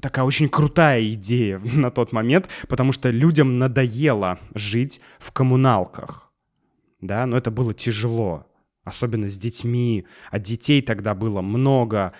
такая 0.00 0.24
очень 0.24 0.48
крутая 0.48 1.06
идея 1.10 1.58
на 1.64 1.90
тот 1.90 2.12
момент, 2.12 2.48
потому 2.68 2.92
что 2.92 3.10
людям 3.10 3.58
надоело 3.58 4.38
жить 4.54 5.00
в 5.18 5.32
коммуналках. 5.32 6.32
Да, 7.00 7.24
но 7.24 7.36
это 7.36 7.50
было 7.50 7.72
тяжело 7.72 8.49
особенно 8.84 9.28
с 9.28 9.38
детьми, 9.38 10.06
а 10.30 10.38
детей 10.38 10.82
тогда 10.82 11.14
было 11.14 11.40
много, 11.40 12.12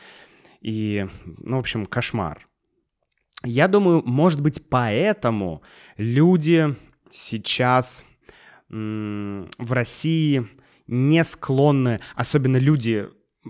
и, 0.61 1.07
ну, 1.25 1.57
в 1.57 1.61
общем, 1.61 1.87
кошмар. 1.87 2.47
Я 3.43 3.69
думаю, 3.69 4.03
может 4.05 4.41
быть, 4.41 4.69
поэтому 4.69 5.63
люди 5.97 6.77
сейчас 7.11 8.05
в 8.69 9.73
России 9.73 10.47
не 10.87 11.25
склонны, 11.25 12.01
особенно 12.15 12.59
люди 12.59 13.09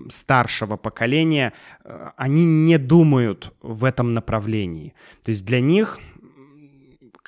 старшего 0.09 0.77
поколения, 0.77 1.53
э, 1.85 2.11
они 2.17 2.45
не 2.45 2.79
думают 2.79 3.53
в 3.61 3.85
этом 3.85 4.15
направлении. 4.15 4.95
То 5.25 5.31
есть 5.31 5.45
для 5.45 5.61
них 5.61 5.99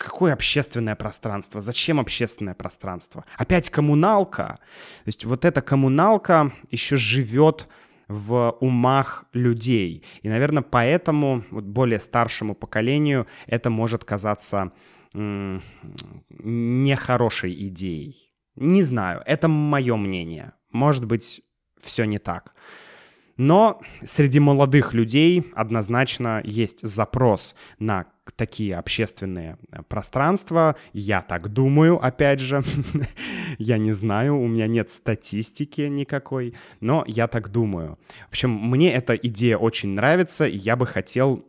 какое 0.02 0.32
общественное 0.32 0.96
пространство? 0.96 1.60
Зачем 1.60 2.00
общественное 2.00 2.54
пространство? 2.54 3.24
Опять 3.36 3.70
коммуналка. 3.70 4.56
То 5.04 5.08
есть 5.08 5.24
вот 5.24 5.44
эта 5.44 5.62
коммуналка 5.62 6.52
еще 6.70 6.96
живет 6.96 7.68
в 8.08 8.56
умах 8.60 9.24
людей. 9.32 10.04
И, 10.22 10.28
наверное, 10.28 10.62
поэтому 10.62 11.44
вот 11.50 11.64
более 11.64 12.00
старшему 12.00 12.54
поколению 12.54 13.26
это 13.46 13.70
может 13.70 14.04
казаться 14.04 14.72
нехорошей 16.34 17.54
идеей. 17.68 18.30
Не 18.56 18.82
знаю, 18.82 19.22
это 19.24 19.48
мое 19.48 19.96
мнение. 19.96 20.52
Может 20.70 21.04
быть, 21.04 21.42
все 21.80 22.04
не 22.04 22.18
так. 22.18 22.54
Но 23.36 23.80
среди 24.02 24.40
молодых 24.40 24.94
людей 24.94 25.50
однозначно 25.54 26.40
есть 26.44 26.86
запрос 26.86 27.54
на 27.78 28.06
такие 28.36 28.76
общественные 28.76 29.58
э, 29.70 29.82
пространства. 29.88 30.76
Я 30.92 31.20
так 31.22 31.48
думаю, 31.48 32.02
опять 32.04 32.40
же. 32.40 32.62
я 33.58 33.78
не 33.78 33.92
знаю, 33.92 34.38
у 34.38 34.46
меня 34.46 34.66
нет 34.66 34.90
статистики 34.90 35.82
никакой, 35.82 36.54
но 36.80 37.04
я 37.06 37.26
так 37.28 37.50
думаю. 37.50 37.98
В 38.26 38.28
общем, 38.28 38.50
мне 38.50 38.92
эта 38.92 39.14
идея 39.14 39.56
очень 39.56 39.90
нравится, 39.90 40.46
и 40.46 40.56
я 40.56 40.76
бы 40.76 40.86
хотел 40.86 41.44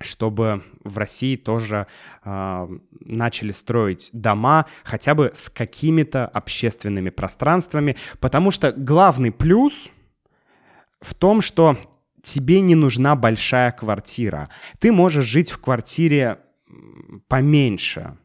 чтобы 0.00 0.62
в 0.84 0.96
России 0.96 1.34
тоже 1.34 1.88
э, 2.24 2.68
начали 3.00 3.50
строить 3.50 4.10
дома 4.12 4.66
хотя 4.84 5.16
бы 5.16 5.32
с 5.34 5.50
какими-то 5.50 6.24
общественными 6.26 7.10
пространствами, 7.10 7.96
потому 8.20 8.52
что 8.52 8.70
главный 8.70 9.32
плюс 9.32 9.88
в 11.00 11.14
том, 11.14 11.40
что 11.40 11.76
тебе 12.28 12.60
не 12.60 12.74
нужна 12.74 13.16
большая 13.16 13.72
квартира. 13.72 14.48
Ты 14.78 14.92
можешь 14.92 15.24
жить 15.24 15.50
в 15.50 15.58
квартире 15.58 16.38
поменьше, 17.28 18.18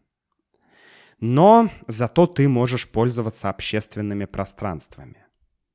но 1.19 1.69
зато 1.87 2.27
ты 2.27 2.49
можешь 2.49 2.87
пользоваться 2.87 3.49
общественными 3.49 4.25
пространствами. 4.25 5.25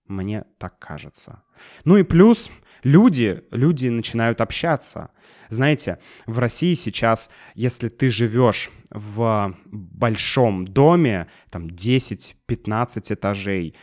Мне 0.07 0.45
так 0.59 0.79
кажется. 0.79 1.43
Ну 1.85 1.97
и 1.97 2.03
плюс 2.03 2.51
люди, 2.83 3.43
люди 3.51 3.89
начинают 3.89 4.41
общаться. 4.41 5.11
Знаете, 5.49 5.99
в 6.27 6.39
России 6.39 6.75
сейчас, 6.75 7.31
если 7.55 7.89
ты 7.89 8.11
живешь 8.11 8.71
в 8.91 9.55
большом 9.67 10.65
доме, 10.67 11.29
там 11.51 11.67
10-15 11.67 13.15
этажей, 13.15 13.75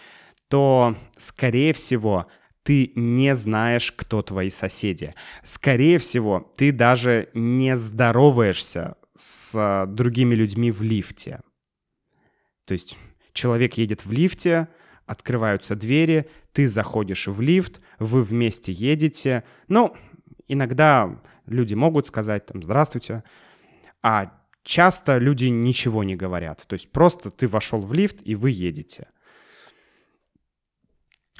то, 0.48 0.96
скорее 1.18 1.74
всего, 1.74 2.26
ты 2.66 2.92
не 2.96 3.36
знаешь, 3.36 3.92
кто 3.92 4.24
твои 4.24 4.50
соседи. 4.50 5.14
Скорее 5.44 6.00
всего, 6.00 6.52
ты 6.58 6.72
даже 6.72 7.30
не 7.36 7.78
здороваешься 7.78 8.96
с 9.14 9.86
другими 9.88 10.34
людьми 10.34 10.72
в 10.72 10.82
лифте. 10.82 11.42
То 12.66 12.74
есть 12.74 12.98
человек 13.34 13.76
едет 13.76 14.04
в 14.04 14.12
лифте, 14.12 14.68
открываются 15.06 15.76
двери, 15.76 16.28
ты 16.54 16.68
заходишь 16.68 17.28
в 17.28 17.40
лифт, 17.40 17.82
вы 18.00 18.24
вместе 18.24 18.72
едете. 18.72 19.44
Ну, 19.68 19.96
иногда 20.48 21.22
люди 21.46 21.76
могут 21.76 22.08
сказать 22.08 22.48
там 22.48 22.64
«здравствуйте», 22.64 23.24
а 24.02 24.32
часто 24.64 25.20
люди 25.20 25.46
ничего 25.46 26.04
не 26.04 26.16
говорят. 26.16 26.66
То 26.68 26.74
есть 26.74 26.92
просто 26.92 27.30
ты 27.30 27.48
вошел 27.48 27.80
в 27.80 27.94
лифт, 27.94 28.22
и 28.24 28.34
вы 28.34 28.50
едете. 28.50 29.08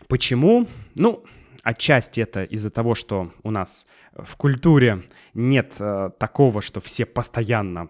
Почему? 0.08 0.68
Ну, 0.94 1.24
отчасти 1.64 2.22
это 2.22 2.44
из-за 2.44 2.70
того, 2.70 2.96
что 2.96 3.32
у 3.44 3.52
нас 3.52 3.88
в 4.14 4.36
культуре 4.36 5.04
нет 5.34 5.76
э, 5.80 6.12
такого, 6.20 6.62
что 6.62 6.80
все 6.80 7.06
постоянно 7.06 7.90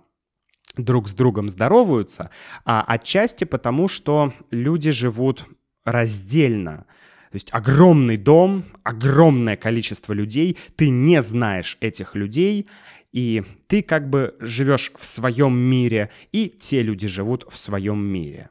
друг 0.77 1.07
с 1.07 1.13
другом 1.13 1.49
здороваются, 1.49 2.31
а 2.65 2.83
отчасти 2.87 3.43
потому, 3.43 3.87
что 3.87 4.33
люди 4.51 4.91
живут 4.91 5.45
раздельно. 5.83 6.85
То 7.31 7.35
есть 7.35 7.49
огромный 7.51 8.17
дом, 8.17 8.63
огромное 8.83 9.57
количество 9.57 10.13
людей, 10.13 10.57
ты 10.75 10.89
не 10.89 11.21
знаешь 11.21 11.77
этих 11.81 12.15
людей, 12.15 12.67
и 13.11 13.43
ты 13.67 13.81
как 13.81 14.09
бы 14.09 14.35
живешь 14.39 14.91
в 14.97 15.05
своем 15.05 15.57
мире, 15.57 16.11
и 16.31 16.49
те 16.49 16.81
люди 16.81 17.07
живут 17.07 17.45
в 17.49 17.57
своем 17.57 17.99
мире. 17.99 18.49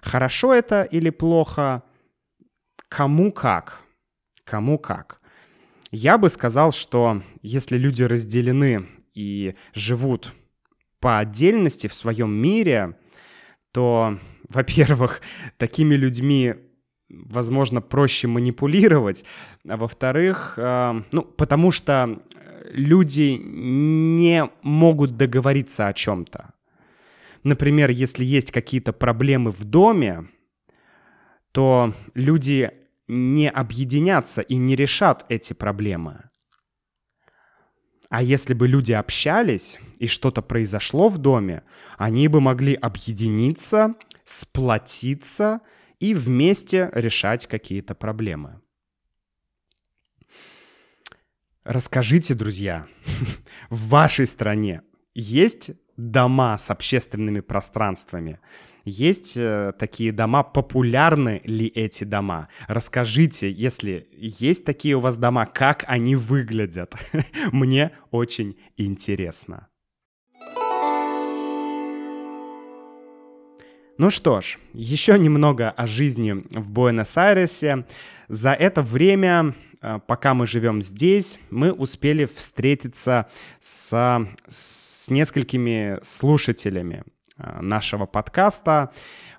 Хорошо 0.00 0.52
это 0.52 0.82
или 0.82 1.10
плохо? 1.10 1.82
Кому 2.96 3.32
как. 3.32 3.80
Кому 4.44 4.78
как. 4.78 5.20
Я 5.90 6.18
бы 6.18 6.28
сказал, 6.28 6.72
что 6.72 7.22
если 7.40 7.78
люди 7.78 8.02
разделены 8.02 8.86
и 9.14 9.54
живут 9.72 10.34
по 11.00 11.18
отдельности 11.18 11.86
в 11.86 11.94
своем 11.94 12.32
мире, 12.32 12.98
то, 13.72 14.18
во-первых, 14.48 15.22
такими 15.56 15.94
людьми 15.94 16.54
возможно, 17.08 17.82
проще 17.82 18.26
манипулировать, 18.26 19.22
а 19.68 19.76
во-вторых, 19.76 20.54
э, 20.56 21.02
ну, 21.12 21.22
потому 21.22 21.70
что 21.70 22.22
люди 22.70 23.38
не 23.38 24.48
могут 24.62 25.18
договориться 25.18 25.88
о 25.88 25.92
чем-то. 25.92 26.54
Например, 27.42 27.90
если 27.90 28.24
есть 28.24 28.50
какие-то 28.50 28.94
проблемы 28.94 29.50
в 29.50 29.64
доме, 29.64 30.26
то 31.52 31.92
люди 32.14 32.70
не 33.12 33.50
объединятся 33.50 34.40
и 34.40 34.56
не 34.56 34.74
решат 34.74 35.26
эти 35.28 35.52
проблемы. 35.52 36.30
А 38.08 38.22
если 38.22 38.54
бы 38.54 38.68
люди 38.68 38.92
общались 38.92 39.78
и 39.98 40.06
что-то 40.06 40.42
произошло 40.42 41.08
в 41.08 41.18
доме, 41.18 41.62
они 41.96 42.28
бы 42.28 42.40
могли 42.40 42.74
объединиться, 42.74 43.94
сплотиться 44.24 45.60
и 46.00 46.14
вместе 46.14 46.90
решать 46.92 47.46
какие-то 47.46 47.94
проблемы. 47.94 48.60
Расскажите, 51.64 52.34
друзья, 52.34 52.86
в 53.70 53.88
вашей 53.88 54.26
стране 54.26 54.82
есть 55.14 55.70
дома 55.96 56.58
с 56.58 56.70
общественными 56.70 57.40
пространствами? 57.40 58.40
Есть 58.84 59.36
э, 59.36 59.72
такие 59.78 60.12
дома, 60.12 60.42
популярны 60.42 61.40
ли 61.44 61.66
эти 61.66 62.04
дома? 62.04 62.48
Расскажите, 62.68 63.50
если 63.50 64.08
есть 64.12 64.64
такие 64.64 64.96
у 64.96 65.00
вас 65.00 65.16
дома, 65.16 65.46
как 65.46 65.84
они 65.86 66.16
выглядят? 66.16 66.94
Мне 67.52 67.92
очень 68.10 68.56
интересно. 68.76 69.68
Ну 73.98 74.10
что 74.10 74.40
ж, 74.40 74.58
еще 74.72 75.18
немного 75.18 75.70
о 75.70 75.86
жизни 75.86 76.32
в 76.32 76.70
Буэнос-Айресе. 76.70 77.86
За 78.28 78.52
это 78.52 78.82
время 78.82 79.54
Э, 79.82 79.98
пока 80.06 80.32
мы 80.32 80.46
живем 80.46 80.80
здесь, 80.80 81.38
мы 81.50 81.72
успели 81.72 82.24
встретиться 82.24 83.28
с, 83.60 84.26
с 84.46 85.10
несколькими 85.10 85.98
слушателями 86.02 87.04
нашего 87.60 88.06
подкаста. 88.06 88.92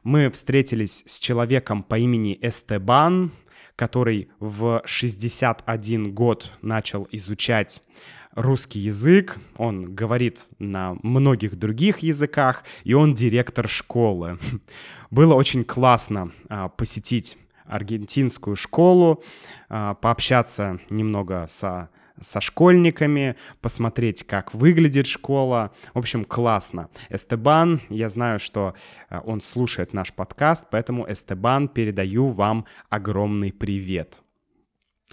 Мы 0.03 0.29
встретились 0.29 1.03
с 1.05 1.19
человеком 1.19 1.83
по 1.83 1.97
имени 1.97 2.37
Эстебан, 2.41 3.31
который 3.75 4.29
в 4.39 4.81
61 4.85 6.13
год 6.13 6.51
начал 6.61 7.07
изучать 7.11 7.81
русский 8.35 8.79
язык, 8.79 9.37
он 9.57 9.93
говорит 9.93 10.47
на 10.59 10.95
многих 11.03 11.55
других 11.55 11.99
языках, 11.99 12.63
и 12.83 12.93
он 12.93 13.13
директор 13.13 13.67
школы. 13.67 14.39
Было 15.11 15.35
очень 15.35 15.63
классно 15.63 16.31
а, 16.49 16.69
посетить 16.69 17.37
аргентинскую 17.65 18.55
школу, 18.55 19.23
а, 19.69 19.93
пообщаться 19.95 20.79
немного 20.89 21.45
со 21.47 21.89
со 22.19 22.41
школьниками, 22.41 23.35
посмотреть, 23.61 24.23
как 24.23 24.53
выглядит 24.53 25.07
школа. 25.07 25.71
В 25.93 25.99
общем, 25.99 26.25
классно. 26.25 26.89
Эстебан, 27.09 27.81
я 27.89 28.09
знаю, 28.09 28.39
что 28.39 28.75
а, 29.09 29.19
он 29.21 29.41
слушает 29.41 29.93
наш 29.93 30.13
подкаст, 30.13 30.65
поэтому, 30.71 31.11
Эстебан, 31.11 31.67
передаю 31.67 32.29
вам 32.29 32.65
огромный 32.89 33.51
привет. 33.51 34.21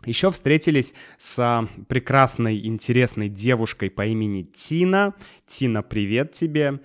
Еще 0.04 0.30
встретились 0.30 0.94
с 1.18 1.68
прекрасной, 1.88 2.66
интересной 2.66 3.28
девушкой 3.28 3.90
по 3.90 4.06
имени 4.06 4.42
Тина. 4.42 5.14
Тина, 5.46 5.82
привет 5.82 6.32
тебе. 6.32 6.80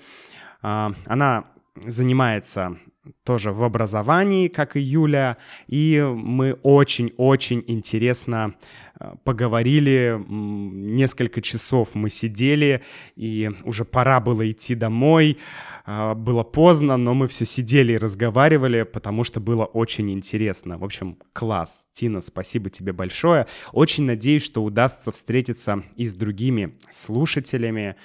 А, 0.61 0.93
она 1.05 1.45
занимается 1.85 2.77
тоже 3.23 3.51
в 3.51 3.63
образовании, 3.63 4.47
как 4.47 4.75
и 4.75 4.79
Юля, 4.79 5.37
и 5.67 6.01
мы 6.01 6.53
очень-очень 6.63 7.63
интересно 7.67 8.55
э, 8.99 9.13
поговорили, 9.23 10.19
несколько 10.27 11.41
часов 11.41 11.95
мы 11.95 12.09
сидели, 12.09 12.83
и 13.15 13.51
уже 13.63 13.85
пора 13.85 14.19
было 14.19 14.49
идти 14.49 14.75
домой, 14.75 15.37
э, 15.85 16.13
было 16.13 16.43
поздно, 16.43 16.97
но 16.97 17.13
мы 17.13 17.27
все 17.27 17.45
сидели 17.45 17.93
и 17.93 17.97
разговаривали, 17.97 18.83
потому 18.83 19.23
что 19.23 19.39
было 19.39 19.65
очень 19.65 20.11
интересно. 20.11 20.77
В 20.77 20.83
общем, 20.83 21.17
класс. 21.33 21.87
Тина, 21.93 22.21
спасибо 22.21 22.69
тебе 22.69 22.93
большое. 22.93 23.47
Очень 23.71 24.05
надеюсь, 24.05 24.43
что 24.43 24.63
удастся 24.63 25.11
встретиться 25.11 25.83
и 25.95 26.07
с 26.07 26.13
другими 26.13 26.75
слушателями. 26.89 27.95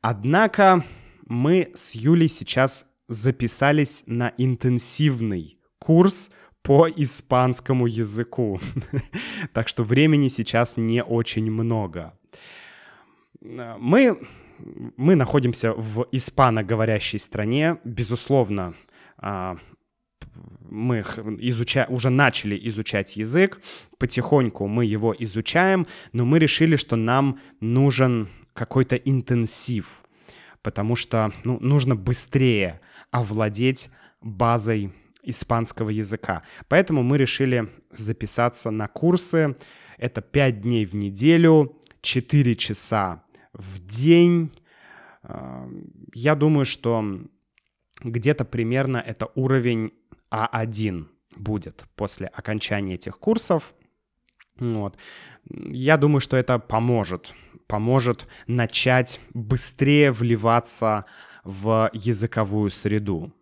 Однако 0.00 0.84
мы 1.26 1.70
с 1.74 1.94
Юлей 1.94 2.28
сейчас 2.28 2.86
записались 3.08 4.04
на 4.06 4.32
интенсивный 4.38 5.58
курс 5.78 6.30
по 6.62 6.88
испанскому 6.88 7.86
языку. 7.86 8.60
так 9.52 9.68
что 9.68 9.84
времени 9.84 10.28
сейчас 10.28 10.76
не 10.76 11.02
очень 11.02 11.50
много. 11.50 12.18
Мы, 13.42 14.18
мы 14.96 15.14
находимся 15.14 15.72
в 15.72 16.06
испаноговорящей 16.10 17.18
стране. 17.18 17.78
Безусловно, 17.84 18.74
а, 19.18 19.58
мы 20.70 21.00
изуча... 21.40 21.86
уже 21.88 22.10
начали 22.10 22.58
изучать 22.68 23.16
язык, 23.16 23.60
потихоньку 23.98 24.66
мы 24.66 24.84
его 24.86 25.14
изучаем, 25.18 25.86
но 26.12 26.24
мы 26.24 26.38
решили, 26.38 26.76
что 26.76 26.96
нам 26.96 27.38
нужен 27.60 28.28
какой-то 28.54 28.96
интенсив, 28.96 30.02
потому 30.62 30.96
что 30.96 31.32
ну, 31.44 31.58
нужно 31.60 31.94
быстрее 31.96 32.80
овладеть 33.14 33.90
базой 34.20 34.92
испанского 35.22 35.90
языка. 35.90 36.42
Поэтому 36.68 37.04
мы 37.04 37.16
решили 37.16 37.70
записаться 37.90 38.72
на 38.72 38.88
курсы. 38.88 39.56
Это 39.98 40.20
5 40.20 40.60
дней 40.60 40.84
в 40.84 40.96
неделю, 40.96 41.78
4 42.00 42.56
часа 42.56 43.22
в 43.52 43.78
день. 43.86 44.50
А, 45.22 45.68
я 46.12 46.34
думаю, 46.34 46.66
что 46.66 47.04
где-то 48.02 48.44
примерно 48.44 48.96
это 48.96 49.28
уровень 49.36 49.92
А1 50.32 51.06
будет 51.36 51.84
после 51.94 52.26
окончания 52.26 52.94
этих 52.94 53.20
курсов. 53.20 53.74
Вот. 54.58 54.98
Я 55.48 55.96
думаю, 55.98 56.20
что 56.20 56.36
это 56.36 56.58
поможет. 56.58 57.32
Поможет 57.68 58.26
начать 58.48 59.20
быстрее 59.32 60.10
вливаться 60.10 61.04
языковую 61.44 62.70
среду, 62.70 63.32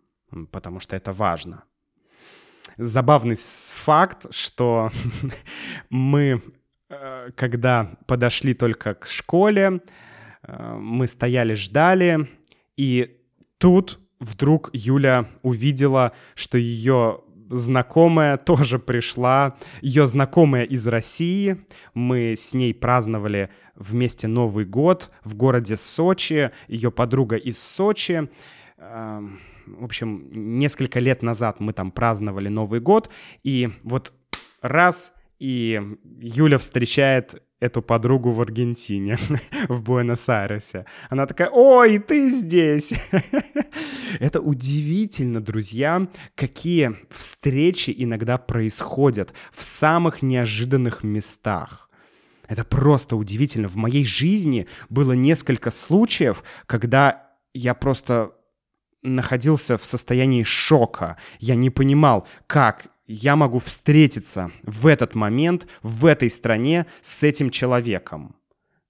потому 0.51 0.79
что 0.79 0.95
это 0.95 1.13
важно. 1.13 1.63
Забавный 2.77 3.35
факт, 3.35 4.33
что 4.33 4.91
мы, 5.89 6.41
э, 6.89 7.29
когда 7.35 7.97
подошли 8.07 8.53
только 8.53 8.95
к 8.95 9.05
школе, 9.05 9.81
э, 10.41 10.75
мы 10.75 11.07
стояли, 11.07 11.53
ждали, 11.53 12.29
и 12.75 13.21
тут 13.57 13.99
вдруг 14.19 14.69
Юля 14.73 15.27
увидела, 15.43 16.13
что 16.35 16.57
ее 16.57 17.21
знакомая 17.53 18.37
тоже 18.37 18.79
пришла, 18.79 19.57
ее 19.81 20.07
знакомая 20.07 20.63
из 20.63 20.85
России. 20.87 21.57
Мы 21.93 22.35
с 22.37 22.53
ней 22.53 22.73
праздновали 22.73 23.49
вместе 23.75 24.27
Новый 24.27 24.65
год 24.65 25.11
в 25.23 25.35
городе 25.35 25.77
Сочи, 25.77 26.51
ее 26.67 26.91
подруга 26.91 27.35
из 27.35 27.61
Сочи. 27.61 28.29
В 28.77 29.83
общем, 29.83 30.27
несколько 30.31 30.99
лет 30.99 31.21
назад 31.21 31.59
мы 31.59 31.73
там 31.73 31.91
праздновали 31.91 32.49
Новый 32.49 32.81
год, 32.81 33.09
и 33.43 33.69
вот 33.83 34.13
раз, 34.61 35.13
и 35.39 35.81
Юля 36.19 36.57
встречает 36.57 37.41
эту 37.63 37.81
подругу 37.81 38.31
в 38.31 38.41
Аргентине, 38.41 39.17
в 39.69 39.81
Буэнос-Айресе. 39.81 40.85
Она 41.09 41.25
такая, 41.25 41.49
ой, 41.49 41.97
ты 41.99 42.29
здесь! 42.29 42.93
Это 44.19 44.41
удивительно, 44.41 45.39
друзья, 45.41 46.07
какие 46.35 46.97
встречи 47.09 47.93
иногда 47.97 48.37
происходят 48.37 49.33
в 49.53 49.63
самых 49.63 50.21
неожиданных 50.21 51.03
местах. 51.03 51.89
Это 52.49 52.65
просто 52.65 53.15
удивительно. 53.15 53.69
В 53.69 53.77
моей 53.77 54.05
жизни 54.05 54.67
было 54.89 55.13
несколько 55.13 55.71
случаев, 55.71 56.43
когда 56.65 57.29
я 57.53 57.73
просто 57.73 58.33
находился 59.01 59.77
в 59.77 59.85
состоянии 59.85 60.43
шока. 60.43 61.17
Я 61.39 61.55
не 61.55 61.69
понимал, 61.69 62.27
как 62.45 62.87
я 63.05 63.35
могу 63.35 63.59
встретиться 63.59 64.51
в 64.63 64.87
этот 64.87 65.13
момент, 65.15 65.67
в 65.81 66.05
этой 66.05 66.29
стране 66.29 66.85
с 67.01 67.23
этим 67.23 67.49
человеком. 67.49 68.37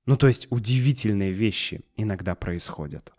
Ну, 0.06 0.18
то 0.18 0.28
есть 0.28 0.48
удивительные 0.50 1.32
вещи 1.32 1.80
иногда 1.96 2.36
происходят. 2.36 3.14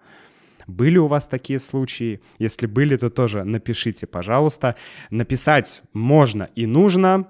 Были 0.67 0.99
у 0.99 1.07
вас 1.07 1.27
такие 1.27 1.59
случаи? 1.61 2.21
Если 2.39 2.67
были, 2.67 2.97
то 2.97 3.09
тоже 3.11 3.45
напишите, 3.45 4.07
пожалуйста. 4.07 4.77
Написать 5.11 5.83
можно 5.93 6.49
и 6.55 6.65
нужно 6.67 7.29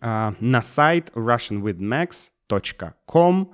э, 0.00 0.32
на 0.38 0.62
сайт 0.62 1.10
russianwithmax.com. 1.14 3.52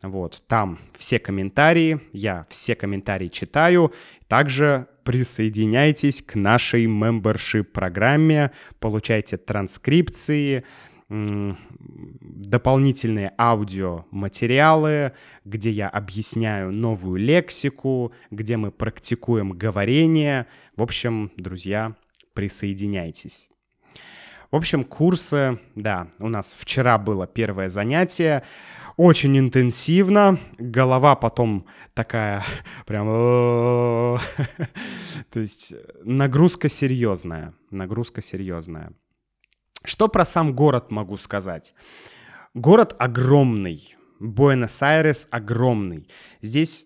Вот, 0.00 0.44
там 0.46 0.78
все 0.96 1.18
комментарии, 1.18 2.00
я 2.12 2.46
все 2.48 2.76
комментарии 2.76 3.26
читаю. 3.28 3.92
Также 4.28 4.86
присоединяйтесь 5.08 6.20
к 6.20 6.34
нашей 6.34 6.84
membership 6.84 7.64
программе, 7.64 8.50
получайте 8.78 9.38
транскрипции, 9.38 10.64
дополнительные 11.08 13.32
аудиоматериалы, 13.38 15.12
где 15.46 15.70
я 15.70 15.88
объясняю 15.88 16.72
новую 16.72 17.18
лексику, 17.18 18.12
где 18.30 18.58
мы 18.58 18.70
практикуем 18.70 19.52
говорение. 19.52 20.46
В 20.76 20.82
общем, 20.82 21.32
друзья, 21.38 21.94
присоединяйтесь. 22.34 23.48
В 24.50 24.56
общем, 24.56 24.84
курсы, 24.84 25.58
да, 25.74 26.08
у 26.18 26.28
нас 26.28 26.54
вчера 26.58 26.98
было 26.98 27.26
первое 27.26 27.70
занятие 27.70 28.42
очень 28.98 29.38
интенсивно, 29.38 30.38
голова 30.58 31.14
потом 31.14 31.66
такая 31.94 32.44
прям... 32.86 33.06
То 35.30 35.40
есть 35.40 35.72
нагрузка 36.02 36.68
серьезная, 36.68 37.54
нагрузка 37.70 38.20
серьезная. 38.20 38.92
Что 39.84 40.08
про 40.08 40.24
сам 40.24 40.52
город 40.52 40.90
могу 40.90 41.16
сказать? 41.16 41.74
Город 42.54 42.96
огромный. 42.98 43.94
Буэнос-Айрес 44.18 45.28
огромный. 45.30 46.08
Здесь 46.42 46.84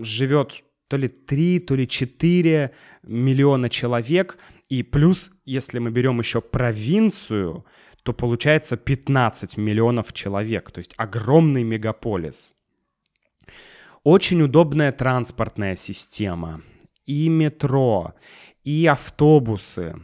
живет 0.00 0.62
то 0.88 0.98
ли 0.98 1.08
3, 1.08 1.60
то 1.60 1.76
ли 1.76 1.88
4 1.88 2.72
миллиона 3.04 3.70
человек. 3.70 4.36
И 4.68 4.82
плюс, 4.82 5.30
если 5.46 5.78
мы 5.78 5.90
берем 5.90 6.18
еще 6.18 6.42
провинцию, 6.42 7.64
то 8.04 8.12
получается 8.12 8.76
15 8.76 9.56
миллионов 9.56 10.12
человек. 10.12 10.70
То 10.70 10.78
есть 10.78 10.94
огромный 10.96 11.64
мегаполис. 11.64 12.54
Очень 14.02 14.42
удобная 14.42 14.92
транспортная 14.92 15.74
система. 15.74 16.62
И 17.06 17.30
метро, 17.30 18.14
и 18.62 18.86
автобусы. 18.86 19.96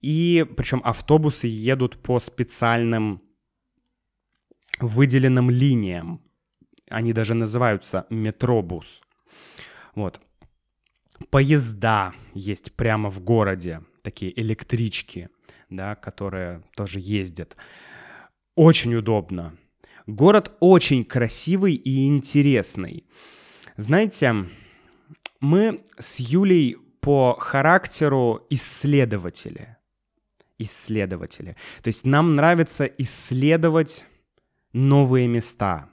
И 0.00 0.44
причем 0.56 0.82
автобусы 0.84 1.46
едут 1.46 2.02
по 2.02 2.18
специальным 2.18 3.22
выделенным 4.80 5.50
линиям. 5.50 6.20
Они 6.88 7.12
даже 7.12 7.34
называются 7.34 8.06
метробус. 8.10 9.02
Вот. 9.94 10.20
Поезда 11.30 12.12
есть 12.34 12.72
прямо 12.72 13.08
в 13.08 13.20
городе, 13.20 13.82
такие 14.02 14.38
электрички, 14.40 15.28
да, 15.68 15.94
которые 15.94 16.62
тоже 16.76 16.98
ездят. 17.00 17.56
Очень 18.54 18.94
удобно. 18.94 19.56
Город 20.06 20.52
очень 20.60 21.04
красивый 21.04 21.74
и 21.74 22.06
интересный. 22.06 23.04
Знаете, 23.76 24.46
мы 25.40 25.84
с 25.98 26.18
Юлей 26.18 26.76
по 27.00 27.36
характеру 27.38 28.46
исследователи. 28.50 29.76
Исследователи. 30.58 31.56
То 31.82 31.88
есть 31.88 32.04
нам 32.04 32.36
нравится 32.36 32.84
исследовать 32.84 34.04
новые 34.72 35.28
места. 35.28 35.88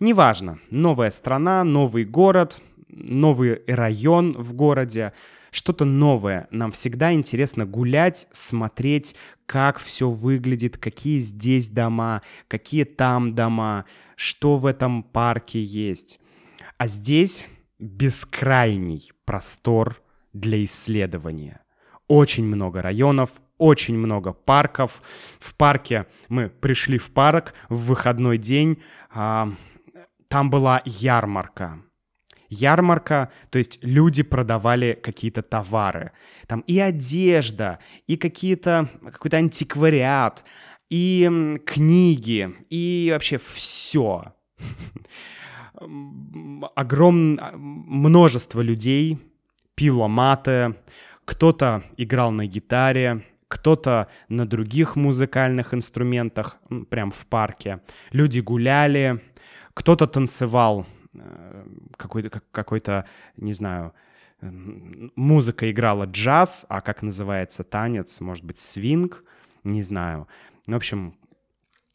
Неважно, 0.00 0.58
новая 0.70 1.10
страна, 1.10 1.64
новый 1.64 2.04
город, 2.04 2.60
новый 2.88 3.62
район 3.66 4.34
в 4.34 4.52
городе, 4.54 5.12
что-то 5.54 5.84
новое. 5.84 6.48
Нам 6.50 6.72
всегда 6.72 7.12
интересно 7.12 7.64
гулять, 7.64 8.26
смотреть, 8.32 9.14
как 9.46 9.78
все 9.78 10.10
выглядит, 10.10 10.78
какие 10.78 11.20
здесь 11.20 11.68
дома, 11.68 12.22
какие 12.48 12.82
там 12.82 13.36
дома, 13.36 13.84
что 14.16 14.56
в 14.56 14.66
этом 14.66 15.04
парке 15.04 15.62
есть. 15.62 16.18
А 16.76 16.88
здесь 16.88 17.46
бескрайний 17.78 19.12
простор 19.24 20.02
для 20.32 20.64
исследования. 20.64 21.60
Очень 22.08 22.46
много 22.46 22.82
районов, 22.82 23.30
очень 23.56 23.96
много 23.96 24.32
парков. 24.32 25.02
В 25.38 25.54
парке 25.54 26.06
мы 26.28 26.48
пришли 26.48 26.98
в 26.98 27.12
парк 27.12 27.54
в 27.68 27.86
выходной 27.86 28.38
день. 28.38 28.82
А, 29.08 29.52
там 30.26 30.50
была 30.50 30.82
ярмарка. 30.84 31.78
Ярмарка, 32.60 33.30
то 33.50 33.58
есть 33.58 33.78
люди 33.82 34.22
продавали 34.22 34.98
какие-то 35.02 35.42
товары. 35.42 36.12
Там 36.46 36.60
и 36.60 36.78
одежда, 36.78 37.78
и 38.06 38.16
какие-то, 38.16 38.88
какой-то 39.04 39.36
антиквариат, 39.38 40.44
и 40.90 41.58
книги, 41.66 42.54
и 42.70 43.10
вообще 43.12 43.38
все. 43.38 44.34
Огромное 46.76 47.52
множество 47.56 48.60
людей 48.60 49.18
пило 49.74 50.08
маты, 50.08 50.76
кто-то 51.24 51.82
играл 51.96 52.30
на 52.30 52.46
гитаре, 52.46 53.24
кто-то 53.48 54.08
на 54.28 54.46
других 54.46 54.96
музыкальных 54.96 55.74
инструментах, 55.74 56.58
прям 56.90 57.10
в 57.10 57.26
парке. 57.26 57.80
Люди 58.12 58.40
гуляли, 58.40 59.20
кто-то 59.74 60.06
танцевал 60.06 60.86
какой-то, 61.96 62.42
какой-то, 62.50 63.06
не 63.36 63.52
знаю, 63.52 63.92
музыка 64.40 65.70
играла 65.70 66.04
джаз, 66.04 66.66
а 66.68 66.80
как 66.80 67.02
называется 67.02 67.64
танец, 67.64 68.20
может 68.20 68.44
быть, 68.44 68.58
свинг, 68.58 69.24
не 69.62 69.82
знаю. 69.82 70.28
В 70.66 70.74
общем, 70.74 71.14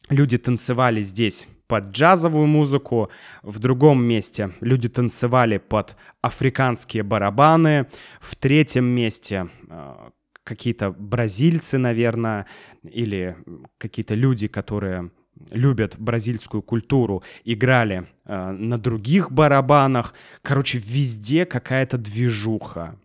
люди 0.08 0.38
танцевали 0.38 1.02
здесь 1.02 1.46
под 1.66 1.90
джазовую 1.90 2.48
музыку, 2.48 3.10
в 3.42 3.60
другом 3.60 4.02
месте 4.02 4.52
люди 4.60 4.88
танцевали 4.88 5.58
под 5.58 5.96
африканские 6.20 7.04
барабаны, 7.04 7.86
в 8.20 8.34
третьем 8.34 8.86
месте 8.86 9.48
э, 9.68 10.10
какие-то 10.42 10.90
бразильцы, 10.90 11.78
наверное, 11.78 12.46
или 12.82 13.36
какие-то 13.78 14.14
люди, 14.14 14.48
которые 14.48 15.12
любят 15.50 15.96
бразильскую 15.98 16.62
культуру, 16.62 17.22
играли 17.44 18.06
э, 18.24 18.50
на 18.50 18.78
других 18.78 19.32
барабанах. 19.32 20.14
Короче, 20.42 20.78
везде 20.78 21.46
какая-то 21.46 21.98
движуха. 21.98 22.98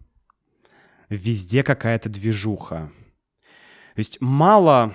Везде 1.09 1.63
какая-то 1.63 2.09
движуха. 2.09 2.91
То 3.95 3.99
есть 3.99 4.19
мало 4.19 4.93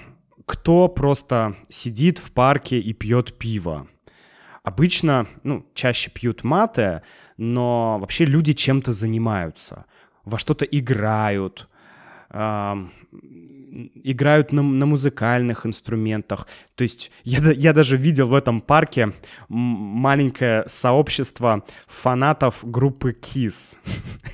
кто 0.51 0.89
просто 0.89 1.55
сидит 1.69 2.19
в 2.19 2.33
парке 2.33 2.81
и 2.81 2.93
пьет 2.93 3.39
пиво. 3.39 3.87
Обычно, 4.65 5.29
ну, 5.45 5.65
чаще 5.75 6.11
пьют 6.11 6.43
маты, 6.43 7.03
но 7.37 7.99
вообще 8.01 8.25
люди 8.25 8.53
чем-то 8.53 8.93
занимаются, 8.93 9.87
во 10.25 10.39
что-то 10.39 10.65
играют, 10.65 11.69
играют 13.71 14.53
на, 14.53 14.63
на 14.63 14.87
музыкальных 14.87 15.67
инструментах. 15.67 16.47
То 16.75 16.85
есть 16.85 17.11
я, 17.25 17.39
я 17.53 17.73
даже 17.73 17.97
видел 17.97 18.29
в 18.29 18.35
этом 18.35 18.61
парке 18.61 19.13
маленькое 19.49 20.65
сообщество 20.67 21.65
фанатов 21.87 22.59
группы 22.63 23.13
Kiss. 23.13 23.77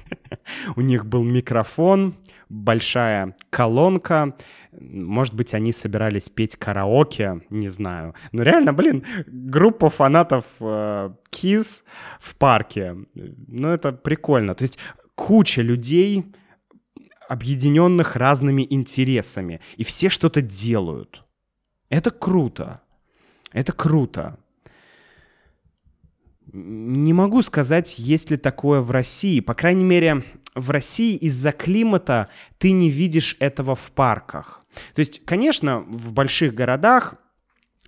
У 0.77 0.81
них 0.81 1.07
был 1.07 1.25
микрофон, 1.25 2.15
большая 2.49 3.35
колонка. 3.51 4.35
Может 4.79 5.35
быть, 5.35 5.55
они 5.55 5.73
собирались 5.73 6.29
петь 6.29 6.57
караоке, 6.57 7.41
не 7.51 7.69
знаю. 7.69 8.15
Но 8.33 8.43
реально, 8.43 8.73
блин, 8.73 9.05
группа 9.27 9.91
фанатов 9.91 10.45
э, 10.61 11.11
Kiss 11.31 11.83
в 12.21 12.37
парке. 12.37 12.97
Ну, 13.15 13.69
это 13.69 13.93
прикольно. 13.93 14.55
То 14.55 14.63
есть 14.63 14.79
куча 15.15 15.63
людей 15.63 16.25
объединенных 17.29 18.17
разными 18.17 18.67
интересами, 18.69 19.61
и 19.77 19.85
все 19.85 20.09
что-то 20.09 20.43
делают. 20.43 21.25
Это 21.89 22.11
круто. 22.11 22.81
Это 23.53 23.73
круто. 23.73 24.39
Не 26.53 27.13
могу 27.13 27.43
сказать, 27.43 27.99
есть 27.99 28.31
ли 28.31 28.37
такое 28.37 28.81
в 28.81 28.91
России. 28.91 29.41
По 29.41 29.55
крайней 29.55 29.85
мере, 29.85 30.25
в 30.55 30.71
России 30.71 31.17
из-за 31.17 31.53
климата 31.53 32.29
ты 32.59 32.73
не 32.73 32.89
видишь 32.89 33.37
этого 33.41 33.75
в 33.75 33.93
парках. 33.93 34.65
То 34.95 35.01
есть, 35.01 35.25
конечно, 35.25 35.81
в 35.81 36.13
больших 36.13 36.55
городах 36.55 37.17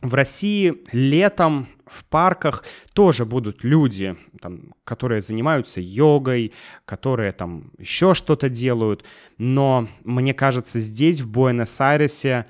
в 0.03 0.15
России 0.15 0.75
летом 0.93 1.69
в 1.87 2.05
парках 2.05 2.65
тоже 2.93 3.25
будут 3.25 3.65
люди, 3.65 4.17
там, 4.41 4.75
которые 4.85 5.21
занимаются 5.21 5.81
йогой, 5.81 6.53
которые 6.85 7.33
там 7.33 7.73
еще 7.79 8.15
что-то 8.15 8.49
делают. 8.49 9.05
Но 9.39 9.89
мне 10.05 10.35
кажется, 10.35 10.79
здесь, 10.81 11.21
в 11.21 11.29
Буэнос-Айресе, 11.29 12.47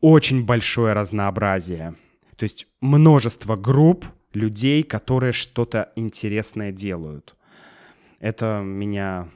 очень 0.00 0.44
большое 0.44 0.94
разнообразие. 0.94 1.94
То 2.36 2.44
есть 2.44 2.66
множество 2.80 3.56
групп 3.56 4.06
людей, 4.32 4.82
которые 4.82 5.32
что-то 5.32 5.92
интересное 5.96 6.72
делают. 6.72 7.36
Это 8.20 8.62
меня 8.64 9.28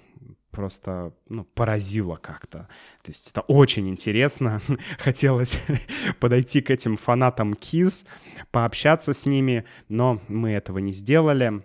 просто 0.54 1.12
ну, 1.28 1.44
поразило 1.44 2.16
как-то. 2.16 2.68
То 3.02 3.10
есть 3.10 3.28
это 3.30 3.40
очень 3.42 3.88
интересно. 3.88 4.60
Хотелось 4.98 5.58
подойти 6.20 6.60
к 6.60 6.70
этим 6.70 6.96
фанатам 6.96 7.52
Kiss, 7.52 8.06
пообщаться 8.50 9.12
с 9.12 9.26
ними, 9.26 9.64
но 9.88 10.20
мы 10.28 10.52
этого 10.52 10.78
не 10.78 10.92
сделали. 10.92 11.62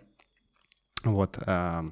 Вот, 1.03 1.37
э, 1.45 1.83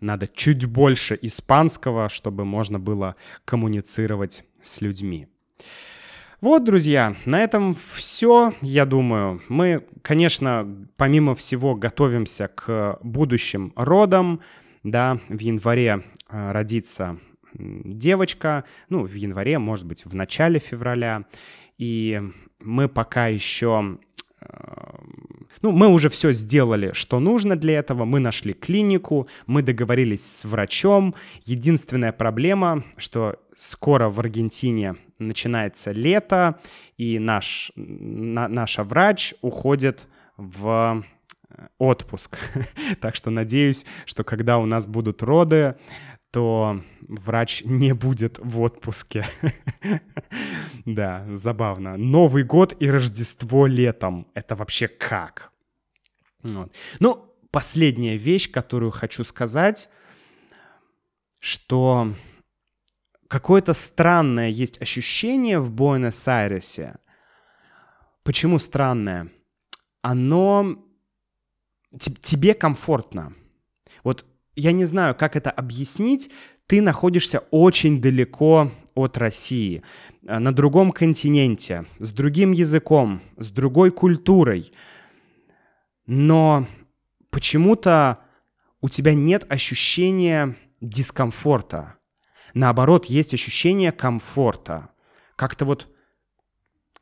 надо 0.00 0.28
чуть 0.28 0.64
больше 0.64 1.18
испанского, 1.20 2.08
чтобы 2.08 2.44
можно 2.44 2.78
было 2.78 3.16
коммуницировать 3.44 4.44
с 4.62 4.80
людьми. 4.80 5.28
Вот, 6.40 6.64
друзья, 6.64 7.16
на 7.24 7.40
этом 7.40 7.74
все, 7.74 8.52
я 8.60 8.84
думаю. 8.84 9.42
Мы, 9.48 9.86
конечно, 10.02 10.86
помимо 10.96 11.34
всего 11.34 11.74
готовимся 11.74 12.48
к 12.48 12.98
будущим 13.02 13.72
родам, 13.76 14.40
да, 14.84 15.18
в 15.28 15.40
январе 15.40 16.04
э, 16.30 16.52
родится 16.52 17.18
девочка, 17.54 18.64
ну, 18.88 19.04
в 19.04 19.14
январе, 19.14 19.58
может 19.58 19.86
быть, 19.86 20.04
в 20.04 20.14
начале 20.14 20.58
февраля, 20.58 21.24
и 21.78 22.22
мы 22.60 22.88
пока 22.88 23.28
еще... 23.28 23.98
Ну, 25.62 25.72
мы 25.72 25.88
уже 25.88 26.10
все 26.10 26.32
сделали, 26.32 26.92
что 26.92 27.18
нужно 27.18 27.56
для 27.56 27.78
этого. 27.78 28.04
Мы 28.04 28.20
нашли 28.20 28.52
клинику, 28.52 29.26
мы 29.46 29.62
договорились 29.62 30.24
с 30.24 30.44
врачом. 30.44 31.14
Единственная 31.44 32.12
проблема, 32.12 32.84
что 32.98 33.36
скоро 33.56 34.10
в 34.10 34.20
Аргентине 34.20 34.96
начинается 35.18 35.92
лето, 35.92 36.60
и 36.98 37.18
наш, 37.18 37.72
на, 37.76 38.48
наша 38.48 38.84
врач 38.84 39.32
уходит 39.40 40.08
в 40.36 41.04
отпуск. 41.78 42.38
так 43.00 43.14
что 43.14 43.30
надеюсь, 43.30 43.84
что 44.06 44.24
когда 44.24 44.58
у 44.58 44.66
нас 44.66 44.86
будут 44.86 45.22
роды, 45.22 45.76
то 46.30 46.80
врач 47.00 47.62
не 47.64 47.94
будет 47.94 48.38
в 48.38 48.60
отпуске. 48.60 49.24
да, 50.84 51.24
забавно. 51.34 51.96
Новый 51.96 52.42
год 52.42 52.74
и 52.80 52.90
Рождество 52.90 53.66
летом. 53.66 54.26
Это 54.34 54.56
вообще 54.56 54.88
как? 54.88 55.52
Вот. 56.42 56.74
Ну, 56.98 57.24
последняя 57.50 58.16
вещь, 58.16 58.50
которую 58.50 58.90
хочу 58.90 59.22
сказать, 59.22 59.88
что 61.40 62.14
какое-то 63.28 63.72
странное 63.72 64.48
есть 64.48 64.82
ощущение 64.82 65.60
в 65.60 65.70
Буэнос-Айресе. 65.70 66.96
Почему 68.24 68.58
странное? 68.58 69.30
Оно 70.02 70.84
тебе 71.98 72.54
комфортно. 72.54 73.34
Вот 74.02 74.24
я 74.56 74.72
не 74.72 74.84
знаю, 74.84 75.14
как 75.14 75.36
это 75.36 75.50
объяснить, 75.50 76.30
ты 76.66 76.80
находишься 76.80 77.40
очень 77.50 78.00
далеко 78.00 78.70
от 78.94 79.18
России, 79.18 79.82
э, 80.26 80.38
на 80.38 80.54
другом 80.54 80.92
континенте, 80.92 81.86
с 81.98 82.12
другим 82.12 82.52
языком, 82.52 83.20
с 83.36 83.50
другой 83.50 83.90
культурой. 83.90 84.72
Но 86.06 86.66
почему-то 87.30 88.20
у 88.80 88.88
тебя 88.88 89.14
нет 89.14 89.50
ощущения 89.50 90.56
дискомфорта. 90.80 91.96
Наоборот, 92.52 93.06
есть 93.06 93.34
ощущение 93.34 93.90
комфорта. 93.90 94.90
Как-то 95.34 95.64
вот, 95.64 95.88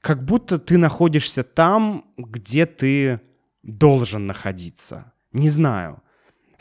как 0.00 0.24
будто 0.24 0.58
ты 0.58 0.78
находишься 0.78 1.42
там, 1.42 2.06
где 2.16 2.64
ты 2.64 3.20
должен 3.62 4.26
находиться. 4.26 5.12
Не 5.32 5.50
знаю 5.50 6.02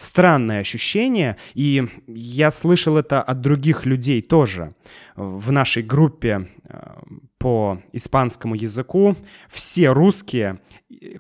странное 0.01 0.61
ощущение, 0.61 1.37
и 1.53 1.87
я 2.07 2.51
слышал 2.51 2.97
это 2.97 3.21
от 3.21 3.41
других 3.41 3.85
людей 3.85 4.21
тоже. 4.21 4.73
В 5.15 5.51
нашей 5.51 5.83
группе 5.83 6.49
э, 6.63 6.97
по 7.37 7.81
испанскому 7.93 8.55
языку 8.55 9.15
все 9.47 9.89
русские, 9.89 10.59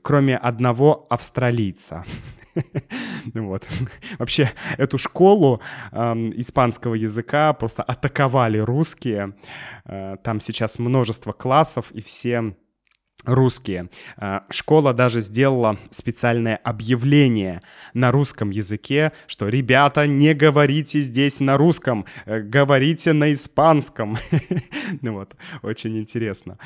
кроме 0.01 0.37
одного 0.37 1.05
австралийца. 1.09 2.03
Вот. 3.33 3.65
Вообще, 4.19 4.51
эту 4.77 4.97
школу 4.97 5.61
э, 5.91 6.13
испанского 6.35 6.95
языка 6.95 7.53
просто 7.53 7.83
атаковали 7.83 8.57
русские. 8.57 9.35
Э, 9.85 10.17
там 10.21 10.41
сейчас 10.41 10.79
множество 10.79 11.31
классов, 11.31 11.91
и 11.91 12.01
все 12.01 12.55
русские. 13.25 13.89
А, 14.17 14.45
школа 14.49 14.93
даже 14.93 15.21
сделала 15.21 15.77
специальное 15.89 16.57
объявление 16.57 17.61
на 17.93 18.11
русском 18.11 18.49
языке, 18.49 19.11
что 19.27 19.47
«Ребята, 19.47 20.07
не 20.07 20.33
говорите 20.33 21.01
здесь 21.01 21.39
на 21.39 21.57
русском, 21.57 22.05
э, 22.25 22.39
говорите 22.41 23.13
на 23.13 23.33
испанском». 23.33 24.17
Ну 25.01 25.13
вот, 25.13 25.35
очень 25.61 25.97
интересно. 25.97 26.57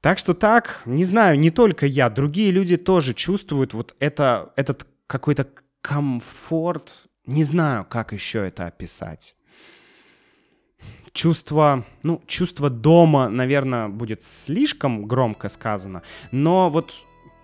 Так 0.00 0.18
что 0.18 0.34
так, 0.34 0.82
не 0.86 1.04
знаю, 1.04 1.38
не 1.38 1.50
только 1.50 1.86
я, 1.86 2.08
другие 2.08 2.50
люди 2.50 2.76
тоже 2.76 3.14
чувствуют 3.14 3.74
вот 3.74 3.94
это, 3.98 4.52
этот 4.56 4.86
какой-то 5.06 5.48
комфорт, 5.80 7.06
не 7.26 7.44
знаю, 7.44 7.84
как 7.84 8.12
еще 8.12 8.46
это 8.46 8.66
описать 8.66 9.36
чувство, 11.16 11.84
ну, 12.02 12.20
чувство 12.26 12.68
дома, 12.70 13.28
наверное, 13.28 13.88
будет 13.88 14.22
слишком 14.22 15.06
громко 15.06 15.48
сказано, 15.48 16.02
но 16.30 16.70
вот 16.70 16.94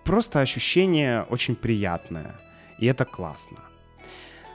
просто 0.05 0.39
ощущение 0.39 1.25
очень 1.29 1.55
приятное, 1.55 2.39
и 2.79 2.85
это 2.85 3.03
классно. 3.03 3.57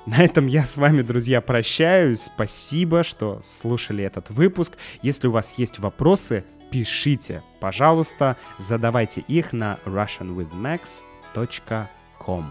На 0.06 0.24
этом 0.24 0.46
я 0.46 0.64
с 0.64 0.78
вами, 0.78 1.02
друзья, 1.02 1.42
прощаюсь. 1.42 2.22
Спасибо, 2.22 3.02
что 3.02 3.40
слушали 3.42 4.02
этот 4.02 4.30
выпуск. 4.30 4.78
Если 5.02 5.26
у 5.26 5.32
вас 5.32 5.58
есть 5.58 5.78
вопросы, 5.80 6.46
пишите, 6.70 7.42
пожалуйста, 7.60 8.38
задавайте 8.56 9.20
их 9.28 9.52
на 9.52 9.78
russianwithmax.com. 9.84 12.44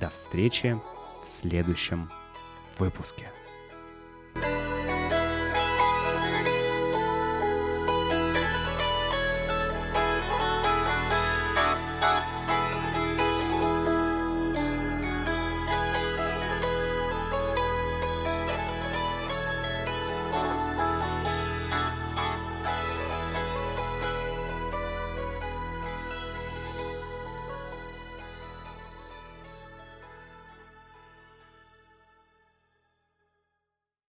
До 0.00 0.08
встречи 0.08 0.78
в 1.22 1.28
следующем 1.28 2.08
выпуске. 2.78 3.26